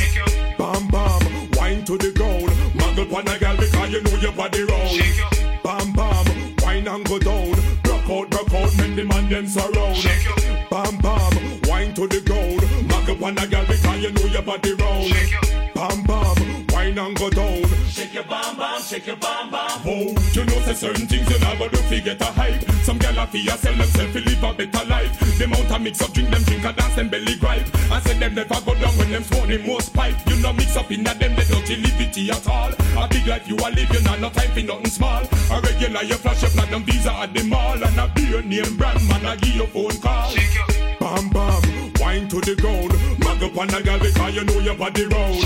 Bam 0.59 0.89
bam, 0.89 1.51
wine 1.53 1.85
to 1.85 1.97
the 1.97 2.13
ground. 2.13 2.51
Muggle 2.75 3.11
pan 3.11 3.29
a 3.29 3.39
girl 3.39 3.57
because 3.57 3.91
you 3.93 4.03
know 4.03 4.17
your 4.17 4.33
body 4.33 4.63
round. 4.63 5.01
Bam 5.63 5.93
bam, 5.93 6.27
wine 6.63 6.89
and 6.89 7.05
go 7.07 7.19
down. 7.19 7.55
Broke 7.83 8.11
out, 8.11 8.31
broke 8.31 8.55
out, 8.55 8.77
men 8.79 8.97
the 8.97 9.05
man 9.05 9.29
them 9.29 9.47
surround. 9.47 9.97
Bam 10.71 10.99
bam, 10.99 11.61
wine 11.69 11.95
to 11.95 12.07
the 12.07 12.21
ground. 12.21 12.61
Muggle 12.89 13.19
pan 13.21 13.39
a 13.39 13.47
girl 13.47 13.67
because 13.67 14.03
you 14.03 14.13
know 14.13 14.27
your 14.27 14.43
body 14.43 14.73
round. 14.75 15.13
Bam 15.75 16.03
bam, 16.05 16.67
wine 16.73 16.99
and 16.99 17.17
go 17.17 17.31
down 17.31 17.48
shake 18.89 19.07
your 19.07 19.17
bam 19.17 19.51
bam. 19.51 19.69
Oh, 19.85 20.17
you 20.33 20.45
know 20.45 20.59
say 20.65 20.73
certain 20.73 21.07
things 21.07 21.29
you 21.29 21.39
never 21.41 21.69
do 21.69 21.77
fi 21.89 22.01
get 22.01 22.21
a 22.23 22.25
hype. 22.25 22.63
Some 22.83 22.99
gyal 22.99 23.23
a 23.23 23.27
fi 23.27 23.41
a 23.45 23.59
sell 23.59 23.75
themself 23.75 24.11
fi 24.13 24.21
live 24.21 24.43
a 24.43 24.53
better 24.55 24.89
life. 24.89 25.39
Them 25.39 25.53
out 25.53 25.71
a 25.71 25.79
mix 25.79 26.01
up 26.01 26.13
drink 26.13 26.31
them 26.31 26.43
drink 26.45 26.65
a 26.65 26.73
dance 26.73 26.95
them 26.95 27.09
belly 27.09 27.37
gripe. 27.37 27.69
And 27.93 28.03
say 28.05 28.19
them 28.19 28.35
never 28.35 28.61
go 28.65 28.75
down 28.75 28.97
when 28.97 29.11
them 29.11 29.25
smoke 29.25 29.47
the 29.47 29.59
most 29.59 29.93
pipe. 29.93 30.17
You 30.27 30.37
know 30.41 30.53
mix 30.55 30.77
up 30.77 30.91
in 30.91 31.07
a 31.07 31.15
them 31.15 31.37
they 31.37 31.45
don't 31.45 31.69
liberty 31.69 32.31
at 32.31 32.49
all. 32.49 32.73
A 32.97 33.09
big 33.09 33.27
life 33.27 33.47
you 33.47 33.57
a 33.57 33.69
live, 33.69 33.93
you 33.93 34.03
know 34.03 34.17
no 34.17 34.31
time 34.31 34.53
for 34.53 34.63
nothing 34.63 34.91
small. 34.91 35.23
A 35.23 35.61
regular 35.61 36.03
you 36.03 36.15
flash 36.15 36.45
up 36.45 36.55
like 36.57 36.71
them 36.71 36.83
visa 36.85 37.13
at 37.13 37.35
the 37.35 37.45
mall. 37.45 37.83
And 37.83 37.99
a 37.99 38.09
beer 38.15 38.43
name 38.43 38.77
brand 38.79 39.07
man 39.07 39.27
a 39.27 39.37
give 39.37 39.55
you 39.55 39.67
phone 39.67 40.01
call. 40.01 40.31
Shake 40.31 40.55
your 40.55 40.99
Bam 40.99 41.29
bam, 41.29 41.93
wine 42.01 42.29
to 42.29 42.41
the 42.41 42.57
ground. 42.57 42.93
Mag 43.21 43.43
up 43.43 43.57
on 43.57 43.69
a 43.69 43.83
girl 43.83 43.99
because 43.99 44.35
you 44.35 44.45
know 44.45 44.59
your 44.61 44.77
body 44.77 45.05
round. 45.05 45.45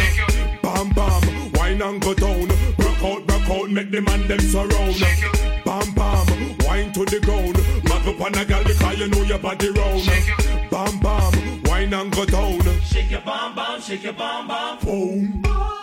Bam 0.63 0.89
bam, 0.91 1.53
wine 1.55 1.83
and 1.83 2.01
go 2.01 2.15
down. 2.15 2.72
Out, 3.53 3.71
make 3.71 3.91
the 3.91 4.01
man 4.01 4.27
them 4.29 4.41
surround. 4.41 4.97
Bam 5.65 5.95
bam, 5.95 6.57
wine 6.67 6.93
to 6.93 7.05
the 7.05 7.21
ground. 7.21 7.57
Mag 7.85 8.09
up 8.09 8.21
on 8.21 8.35
a 8.35 8.45
girl 8.45 8.65
because 8.65 8.99
you 8.99 9.09
know 9.09 9.23
your 9.23 9.39
body 9.39 9.71
round. 9.71 10.07
Bam 10.71 10.99
bam, 11.01 11.63
wine 11.65 11.93
and 11.93 12.13
go 12.13 12.25
down. 12.25 12.61
Shake 12.81 13.11
your 13.11 13.21
bam 13.21 13.55
bam, 13.55 13.81
shake 13.81 14.05
your 14.05 14.15
bam 14.15 14.49
bam. 14.49 14.79
Boom. 14.79 15.82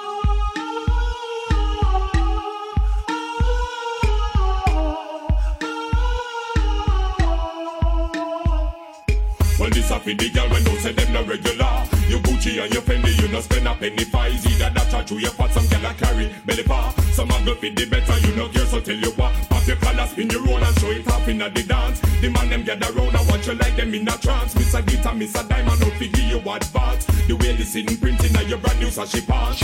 Well, 9.70 9.76
this 9.76 9.92
a 9.92 10.00
fi 10.00 10.14
the 10.14 10.30
girl 10.32 10.50
when 10.50 10.64
don't 10.64 10.80
say 10.80 10.94
them 10.94 11.14
no 11.14 11.24
regular. 11.24 11.86
You 12.10 12.18
Gucci 12.26 12.60
and 12.64 12.74
your 12.74 12.82
Fendi, 12.82 13.22
you 13.22 13.28
no 13.28 13.40
spend 13.40 13.68
a 13.68 13.76
penny 13.76 14.04
for 14.04 14.26
It's 14.26 14.44
Either 14.48 14.72
that 14.72 14.94
or 14.96 15.04
through 15.04 15.20
your 15.20 15.32
pot, 15.32 15.52
some 15.52 15.68
girl 15.68 15.92
a 15.92 15.94
carry 15.94 16.34
belly 16.44 16.64
bar. 16.64 16.92
Some 17.14 17.30
a 17.30 17.46
go 17.46 17.54
fit 17.54 17.76
the 17.76 17.86
better, 17.86 18.18
you 18.28 18.36
no 18.36 18.50
care, 18.50 18.66
so 18.66 18.80
tell 18.82 18.96
you 18.96 19.12
what. 19.12 19.59
Your 19.70 19.78
collar, 19.78 20.08
spin 20.08 20.32
your 20.32 20.42
roll 20.46 20.58
and 20.58 20.80
show 20.80 20.90
it 20.90 21.08
off 21.08 21.28
inna 21.28 21.48
the 21.48 21.62
dance. 21.62 22.00
The 22.22 22.30
man 22.32 22.50
them 22.50 22.64
gather 22.64 22.92
round 22.92 23.16
and 23.16 23.30
watch 23.30 23.46
you 23.46 23.54
like 23.54 23.76
them 23.76 23.94
in 23.94 24.08
a 24.08 24.18
trance. 24.18 24.56
Miss 24.56 24.74
a 24.74 24.82
glitter, 24.82 25.14
miss 25.14 25.36
a 25.36 25.48
diamond, 25.48 25.84
out 25.84 25.94
fi 25.94 26.08
give 26.08 26.26
you 26.26 26.40
advance. 26.40 27.06
The 27.28 27.36
way 27.36 27.56
the 27.56 27.64
sitting 27.64 27.98
printing 27.98 28.36
on 28.36 28.50
your 28.50 28.58
brand 28.58 28.80
new 28.80 28.88
sashi 28.88 29.22
pants. 29.28 29.62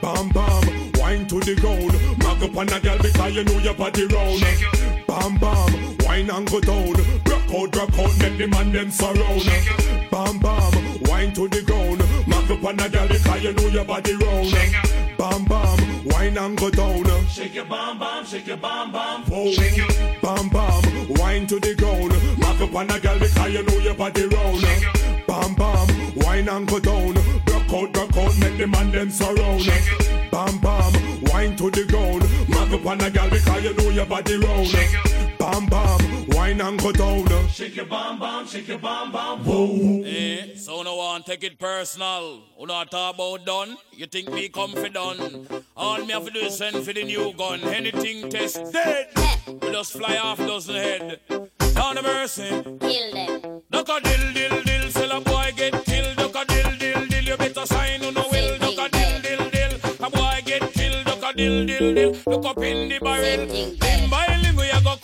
Bam 0.00 0.30
bam, 0.30 0.92
wine 0.94 1.26
to 1.26 1.40
the 1.40 1.56
ground. 1.56 1.92
Mag 2.24 2.42
up 2.42 2.56
on 2.56 2.72
a 2.72 2.80
girl 2.80 2.96
because 2.96 3.34
you 3.34 3.44
know 3.44 3.58
your 3.58 3.74
body 3.74 4.06
round. 4.06 4.40
Bam 5.06 5.36
bam, 5.36 5.98
wine 6.06 6.30
and 6.30 6.50
go 6.50 6.60
down. 6.60 6.94
Rock 7.28 7.44
out, 7.52 7.76
rock 7.76 7.98
out, 7.98 8.18
make 8.20 8.38
the 8.38 8.48
man 8.48 8.72
them 8.72 8.90
surround. 8.90 9.44
Bam 10.10 10.38
bam, 10.38 10.72
wine 11.02 11.34
to 11.34 11.48
the 11.48 11.60
ground. 11.60 12.03
Mag 12.44 12.58
up 12.58 12.64
on 12.64 12.78
a 12.78 12.88
girl 12.90 13.08
because 13.08 13.42
you 13.42 13.52
know 13.54 13.68
your 13.68 13.84
body 13.86 14.12
round. 14.16 14.52
Bam 15.16 15.44
bam, 15.46 16.04
wine 16.04 16.36
and 16.36 16.58
go 16.58 16.68
down. 16.68 17.26
Shake 17.26 17.54
your 17.54 17.64
bam 17.64 17.98
bam, 17.98 18.26
shake 18.26 18.46
your 18.46 18.58
bam 18.58 18.92
bam. 18.92 19.24
Boom. 19.24 19.54
Bam 20.20 20.50
bam, 20.50 21.08
wine 21.08 21.46
to 21.46 21.58
the 21.58 21.74
ground. 21.74 22.12
Mag 22.38 22.60
up 22.60 22.74
on 22.74 22.90
a 22.90 23.00
girl 23.00 23.18
because 23.18 23.50
you 23.50 23.62
know 23.62 23.78
your 23.78 23.94
body 23.94 24.26
round. 24.26 24.62
Bam 25.26 25.54
bam, 25.54 25.88
wine 26.16 26.48
and 26.48 26.68
go 26.68 26.78
down. 26.80 27.14
Rock 27.14 27.72
out, 27.72 27.96
rock 27.96 28.16
out, 28.18 28.38
make 28.38 28.58
the 28.58 28.66
man 28.66 28.92
them 28.92 29.10
surround. 29.10 29.64
Bam 30.30 30.58
bam, 30.58 30.92
wine 31.32 31.56
to 31.56 31.70
the 31.70 31.86
ground. 31.86 32.24
Mag 32.46 32.74
up 32.74 32.84
on 32.84 33.00
a 33.00 33.10
girl 33.10 33.30
because 33.30 33.64
you 33.64 33.72
know 33.74 33.88
your 33.88 34.04
body 34.04 34.36
round. 34.36 34.68
Bam 35.44 35.66
bam, 35.66 36.26
wine 36.28 36.60
and 36.62 36.80
go 36.80 36.90
down. 36.90 37.48
Shake 37.50 37.76
your 37.76 37.84
bam 37.84 38.18
bam, 38.18 38.46
shake 38.46 38.66
your 38.66 38.78
bam 38.78 39.12
bam. 39.12 39.44
Whoa. 39.44 40.02
Eh, 40.02 40.56
so 40.56 40.82
no 40.82 40.96
one 40.96 41.22
take 41.22 41.44
it 41.44 41.58
personal. 41.58 42.40
Who 42.56 42.64
not 42.66 42.90
talk 42.90 43.16
about 43.16 43.44
done? 43.44 43.76
You 43.92 44.06
think 44.06 44.32
me 44.32 44.48
come 44.48 44.72
for 44.72 44.88
done? 44.88 45.46
All 45.76 45.98
me 45.98 46.12
have 46.14 46.24
to 46.24 46.30
do 46.30 46.38
is 46.38 46.56
send 46.56 46.82
for 46.82 46.94
the 46.94 47.04
new 47.04 47.34
gun. 47.36 47.60
Anything 47.60 48.30
test 48.30 48.72
dead. 48.72 49.08
We 49.46 49.70
just 49.70 49.92
fly 49.92 50.16
off 50.16 50.38
dozen 50.38 50.76
head. 50.76 51.20
Down 51.74 51.96
the 51.96 52.02
mercy. 52.02 52.48
Kill 52.80 53.12
them. 53.12 53.62
Duck 53.70 53.88
a 53.90 54.00
dill 54.00 54.32
dill 54.32 54.62
dill, 54.62 54.90
sell 54.90 55.12
a 55.12 55.20
boy 55.20 55.52
get 55.54 55.84
killed. 55.84 56.16
Duck 56.16 56.36
a 56.36 56.46
dill 56.46 56.76
dill 56.78 57.06
dill, 57.06 57.24
you 57.24 57.36
better 57.36 57.66
sign 57.66 58.02
on 58.02 58.14
no 58.14 58.26
will. 58.30 58.58
Duck 58.60 58.78
a 58.78 58.88
dill 58.96 59.20
dill 59.20 59.50
dill, 59.50 59.72
a 60.06 60.10
boy 60.10 60.40
get 60.46 60.72
killed. 60.72 61.04
Duck 61.04 61.22
a 61.22 61.36
dill 61.36 61.66
dill 61.66 61.94
dill, 61.94 62.16
look 62.26 62.46
up 62.46 62.62
in 62.62 62.88
the 62.88 62.98
barrel. 62.98 63.44
Limb 63.46 64.10
by 64.10 64.38
limb 64.42 64.56
we 64.56 64.70
a 64.70 64.80
go 64.80 64.96
cut 64.96 65.02
them 65.02 65.02
down, 65.02 65.03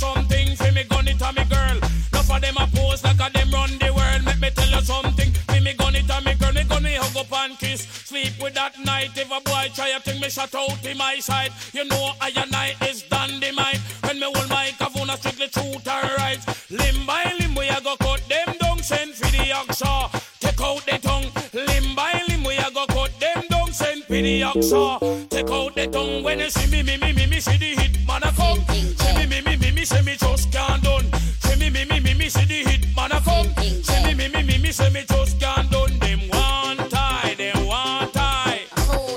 something, 0.00 0.56
for 0.56 0.72
me 0.72 0.84
gun 0.84 1.08
it 1.08 1.20
a 1.20 1.32
me 1.32 1.44
girl. 1.44 1.78
Enough 2.12 2.30
of 2.32 2.40
them 2.40 2.56
a 2.56 2.66
pose 2.74 3.04
like 3.04 3.20
a 3.20 3.28
them 3.32 3.50
run 3.52 3.72
the 3.78 3.92
world. 3.92 4.24
Let 4.24 4.40
me 4.40 4.50
tell 4.50 4.70
you 4.74 4.80
something, 4.80 5.30
for 5.32 5.60
me 5.60 5.72
gun 5.74 5.94
it 5.94 6.10
a 6.10 6.16
me 6.24 6.34
girl. 6.34 6.52
Me 6.52 6.64
gun 6.64 6.82
me 6.82 6.94
hug 6.94 7.16
up 7.16 7.32
and 7.40 7.58
kiss, 7.58 7.82
sleep 8.08 8.32
with 8.42 8.54
that 8.54 8.78
night. 8.84 9.10
If 9.16 9.30
a 9.30 9.40
boy 9.40 9.70
try 9.74 9.90
a 9.96 10.00
thing, 10.00 10.20
me 10.20 10.30
shut 10.30 10.54
out 10.54 10.84
in 10.84 10.96
my 10.96 11.18
side. 11.20 11.52
You 11.72 11.84
know 11.84 12.12
I 12.20 12.32
and 12.34 12.54
I 12.54 12.74
is 12.88 13.02
dynamite. 13.02 13.80
When 14.04 14.18
me 14.18 14.26
hold 14.34 14.48
my 14.48 14.72
kavuna 14.80 15.16
strictly 15.18 15.48
truth 15.48 15.86
and 15.86 16.10
right. 16.18 16.40
Limb 16.70 17.06
by 17.06 17.32
limb 17.38 17.54
we 17.54 17.68
a 17.68 17.80
go 17.82 17.94
cut 17.96 18.22
them 18.28 18.56
down, 18.60 18.78
send 18.82 19.14
for 19.14 19.30
the 19.36 19.44
oxa. 19.60 19.94
Take 20.40 20.60
out 20.62 20.82
the 20.86 20.96
tongue. 20.98 21.28
Limb 21.52 21.94
by 21.94 22.22
limb 22.28 22.44
we 22.44 22.56
a 22.56 22.70
go 22.72 22.86
cut 22.86 23.12
them 23.20 23.42
down, 23.50 23.72
send 23.72 24.04
for 24.04 24.14
the 24.14 24.40
oxa. 24.42 25.28
Take 25.28 25.50
out 25.50 25.74
the 25.74 25.86
tongue 25.88 26.22
when 26.22 26.38
you 26.38 26.48
see 26.50 26.70
me, 26.70 26.82
me, 26.82 26.96
me, 26.96 27.12
me, 27.12 27.26
me, 27.26 27.40
see 27.40 27.58
the 27.58 27.80
hit 27.80 28.06
man 28.06 28.22
a 28.22 28.32
come. 28.32 28.60
See 28.70 29.14
me, 29.16 29.26
me, 29.26 29.40
me, 29.42 29.56
me, 29.56 29.69
me, 29.80 29.86
say 29.86 30.02
me 30.02 30.14
just 30.14 30.52
can't 30.52 30.82
done. 30.82 31.10
See 31.40 31.58
me, 31.58 31.70
me, 31.70 31.86
me, 31.86 32.00
me, 32.00 32.12
me, 32.12 32.28
see 32.28 32.44
the 32.44 32.70
hit 32.70 32.94
man 32.94 33.12
a 33.12 33.20
come. 33.22 33.46
See 33.56 34.04
me, 34.04 34.12
me, 34.14 34.28
me, 34.28 34.42
me, 34.42 34.58
me, 34.58 34.72
say 34.72 34.90
me 34.90 35.04
just 35.08 35.40
can't 35.40 35.70
done. 35.70 35.98
Them 36.00 36.20
one 36.28 36.76
tie, 36.90 37.34
them 37.38 37.66
one 37.66 38.10
tie. 38.12 38.60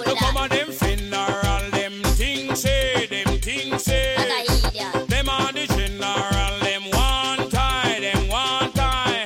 Look 0.06 0.18
come 0.18 0.38
on 0.38 0.50
them 0.50 0.72
funeral, 0.72 1.70
them 1.72 2.02
things 2.16 2.62
say, 2.62 3.08
them 3.08 3.40
things 3.40 3.84
say. 3.84 4.16
Them 5.10 5.28
on 5.28 5.54
the 5.54 5.68
general, 5.68 6.60
them 6.62 6.84
one 6.92 7.50
tie, 7.50 8.00
them 8.00 8.30
one 8.30 8.72
tie. 8.72 9.26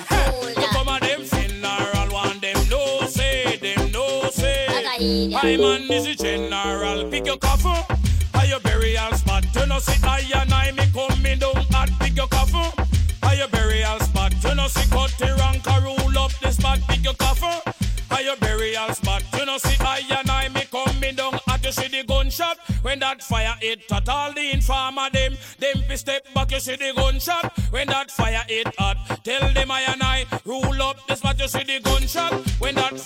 Look 0.55 0.71
come 0.71 0.89
on 0.89 1.01
them 1.01 1.21
funeral, 1.23 2.13
one 2.13 2.39
them 2.39 2.57
no 2.69 3.05
say, 3.05 3.57
them 3.57 3.91
no 3.91 4.27
say. 4.31 4.65
I 4.69 5.55
man 5.57 5.91
is 5.91 6.07
a 6.07 6.15
general, 6.15 7.07
pick 7.11 7.27
your 7.27 7.37
coffin. 7.37 7.83
Are 8.33 8.45
your 8.45 8.59
burial 8.59 9.11
spot? 9.13 9.45
You 9.55 9.67
know 9.67 9.79
see 9.79 9.99
I 10.03 10.21
and 10.41 10.53
I 10.53 10.71
coming 10.97 11.37
down 11.37 11.57
at 11.75 11.91
pick 11.99 12.15
your 12.15 12.27
coffin. 12.27 12.71
Are 13.21 13.35
your 13.35 13.47
burial 13.49 13.99
spot? 13.99 14.33
You 14.43 14.55
know 14.55 14.67
see 14.67 14.89
cut 14.89 15.13
the 15.19 15.35
rank 15.37 15.67
a 15.67 15.81
rule 15.81 16.17
up 16.17 16.31
the 16.41 16.51
spot, 16.51 16.79
pick 16.87 17.03
your 17.03 17.13
coffin. 17.13 17.61
Are 18.09 18.21
your 18.21 18.35
burial 18.37 18.91
spot? 18.93 19.23
You 19.37 19.45
know 19.45 19.59
see 19.59 19.77
I 19.79 20.01
and 20.09 20.29
I 20.29 20.49
me 20.49 20.63
coming 20.71 21.15
down 21.15 21.35
at 21.49 21.63
you 21.63 21.71
see 21.71 21.87
the 21.87 22.03
gunshot 22.03 22.57
when 22.81 22.97
that 22.99 23.21
fire 23.21 23.55
hit 23.61 23.91
at 23.91 24.09
all 24.09 24.33
the 24.33 24.51
informer 24.51 25.09
them. 25.11 25.37
Them 25.59 25.83
fi 25.87 25.95
step 25.95 26.33
back 26.33 26.51
you 26.51 26.59
see 26.59 26.77
the 26.77 26.93
gunshot 26.95 27.55
when 27.69 27.87
that 27.89 28.09
fire 28.09 28.43
hit 28.47 28.73
at. 28.79 28.97
Tell 29.23 29.53
them 29.53 29.69
I 29.69 29.81
and 29.81 30.01
I 30.01 30.25
rule 30.45 30.81
up 30.81 31.05
the 31.07 31.15
spot 31.15 31.39
you 31.39 31.47
see 31.47 31.63
the 31.63 31.79
gunshot 31.79 32.33
when 32.59 32.73
that 32.73 32.97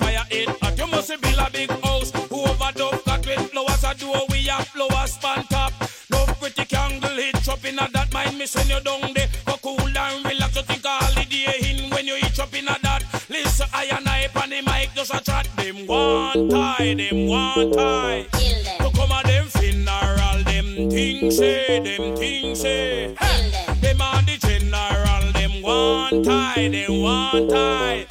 hitch 7.82 7.89
up 7.89 7.97
in 7.97 7.97
a 7.97 8.03
that 8.05 8.13
mind 8.13 8.38
me 8.38 8.45
send 8.45 8.69
you 8.69 8.79
down 8.82 9.13
there. 9.13 9.27
Go 9.45 9.55
cool 9.61 9.79
and 9.79 10.25
relax 10.25 10.55
you 10.55 10.61
think 10.63 10.86
a 10.86 10.89
holiday 10.89 11.84
in 11.84 11.89
when 11.91 12.07
you 12.07 12.15
eat 12.17 12.39
up 12.39 12.53
in 12.53 12.67
a 12.67 12.77
that. 12.84 13.03
Listen 13.29 13.67
I 13.73 13.86
and 13.86 14.07
I 14.07 14.29
on 14.36 14.49
the 14.49 14.61
mic 14.61 14.89
just 14.95 15.13
a 15.13 15.23
chat 15.23 15.47
them 15.57 15.88
one 15.88 16.49
tie 16.49 16.93
them 16.95 17.27
one 17.27 17.71
tie. 17.71 18.27
To 18.32 18.91
come 18.95 19.11
a 19.11 19.23
them 19.23 19.47
funeral 19.47 20.43
them 20.43 20.89
things 20.89 21.38
say 21.38 21.79
them 21.79 22.15
things 22.15 22.61
say. 22.61 23.15
Hey, 23.19 23.75
them 23.82 24.01
on 24.01 24.25
the 24.25 24.38
general 24.38 25.32
them 25.34 25.61
one 25.61 26.23
tie 26.23 26.69
them 26.69 27.01
one 27.01 27.47
tie. 27.47 28.05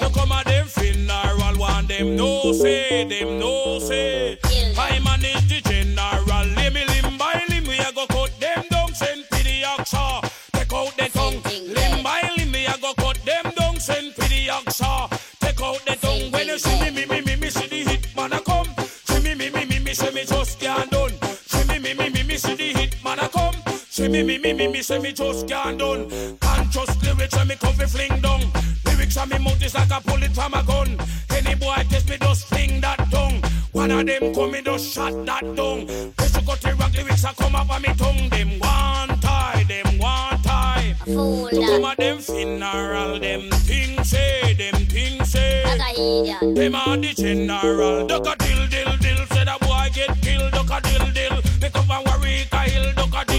To 0.00 0.10
come 0.14 0.32
a 0.32 0.42
them 0.44 0.66
funeral 0.66 1.58
one 1.58 1.86
them 1.86 2.16
no 2.16 2.52
say, 2.52 3.04
them 3.04 3.38
no 3.38 3.78
say. 3.78 4.38
Kill 4.42 4.74
them. 4.74 4.78
I 4.78 4.98
manage 5.00 5.48
the 5.48 5.60
general, 5.62 5.85
fi 24.06 24.12
me, 24.12 24.22
me, 24.22 24.38
me, 24.38 24.52
me, 24.52 24.68
me, 24.68 24.82
say 24.82 24.98
me 24.98 25.12
just 25.12 25.48
can't 25.48 25.78
done. 25.78 26.08
Conscious 26.40 27.02
lyrics 27.02 27.36
and 27.36 27.48
me 27.48 27.54
fi 27.56 27.86
fling 27.86 28.20
down. 28.20 28.40
Lyrics 28.84 29.16
and 29.16 29.30
me 29.30 29.38
mouth 29.38 29.62
is 29.62 29.74
like 29.74 29.90
a 29.90 30.00
bullet 30.02 30.32
from 30.32 30.54
a 30.54 30.62
gun. 30.62 30.96
Any 31.30 31.54
boy 31.54 31.84
test 31.90 32.08
me 32.08 32.16
just 32.18 32.46
fling 32.46 32.80
that 32.80 32.98
tongue. 33.10 33.42
One 33.72 33.90
of 33.90 34.06
them 34.06 34.34
come 34.34 34.52
me 34.52 34.62
just 34.62 34.92
shot 34.92 35.26
that 35.26 35.42
tongue. 35.56 35.86
Cause 36.16 36.36
you 36.36 36.42
got 36.46 36.60
the 36.60 36.74
rock 36.74 36.92
lyrics 36.94 37.24
a 37.24 37.34
come 37.34 37.56
up 37.56 37.70
on 37.70 37.82
me 37.82 37.88
tongue. 37.94 38.28
Them 38.28 38.50
one 38.60 39.20
tie, 39.20 39.64
them 39.68 39.98
one 39.98 40.42
tie. 40.42 40.94
Fool. 41.04 41.50
Come 41.50 41.84
at 41.84 41.96
them 41.96 42.18
funeral, 42.18 43.18
them 43.18 43.50
things 43.50 44.10
say, 44.10 44.54
them 44.54 44.86
things 44.86 45.32
say. 45.32 45.64
Them 46.54 46.74
are 46.74 46.96
the 46.96 47.12
general. 47.14 48.06
Duck 48.06 48.26
a 48.26 48.36
dill, 48.36 48.66
dill, 48.68 48.96
dill. 48.98 49.26
Say 49.26 49.44
that 49.44 49.60
boy 49.60 49.88
get 49.94 50.22
killed. 50.22 50.52
Duck 50.52 50.70
a 50.70 50.80
dill, 50.80 51.12
dill. 51.12 51.42
Make 51.60 51.74
up 51.74 51.90
and 51.90 52.06
worry, 52.06 52.46
kill. 52.50 52.92
Duck 52.92 53.14
a 53.14 53.24
dill. 53.24 53.35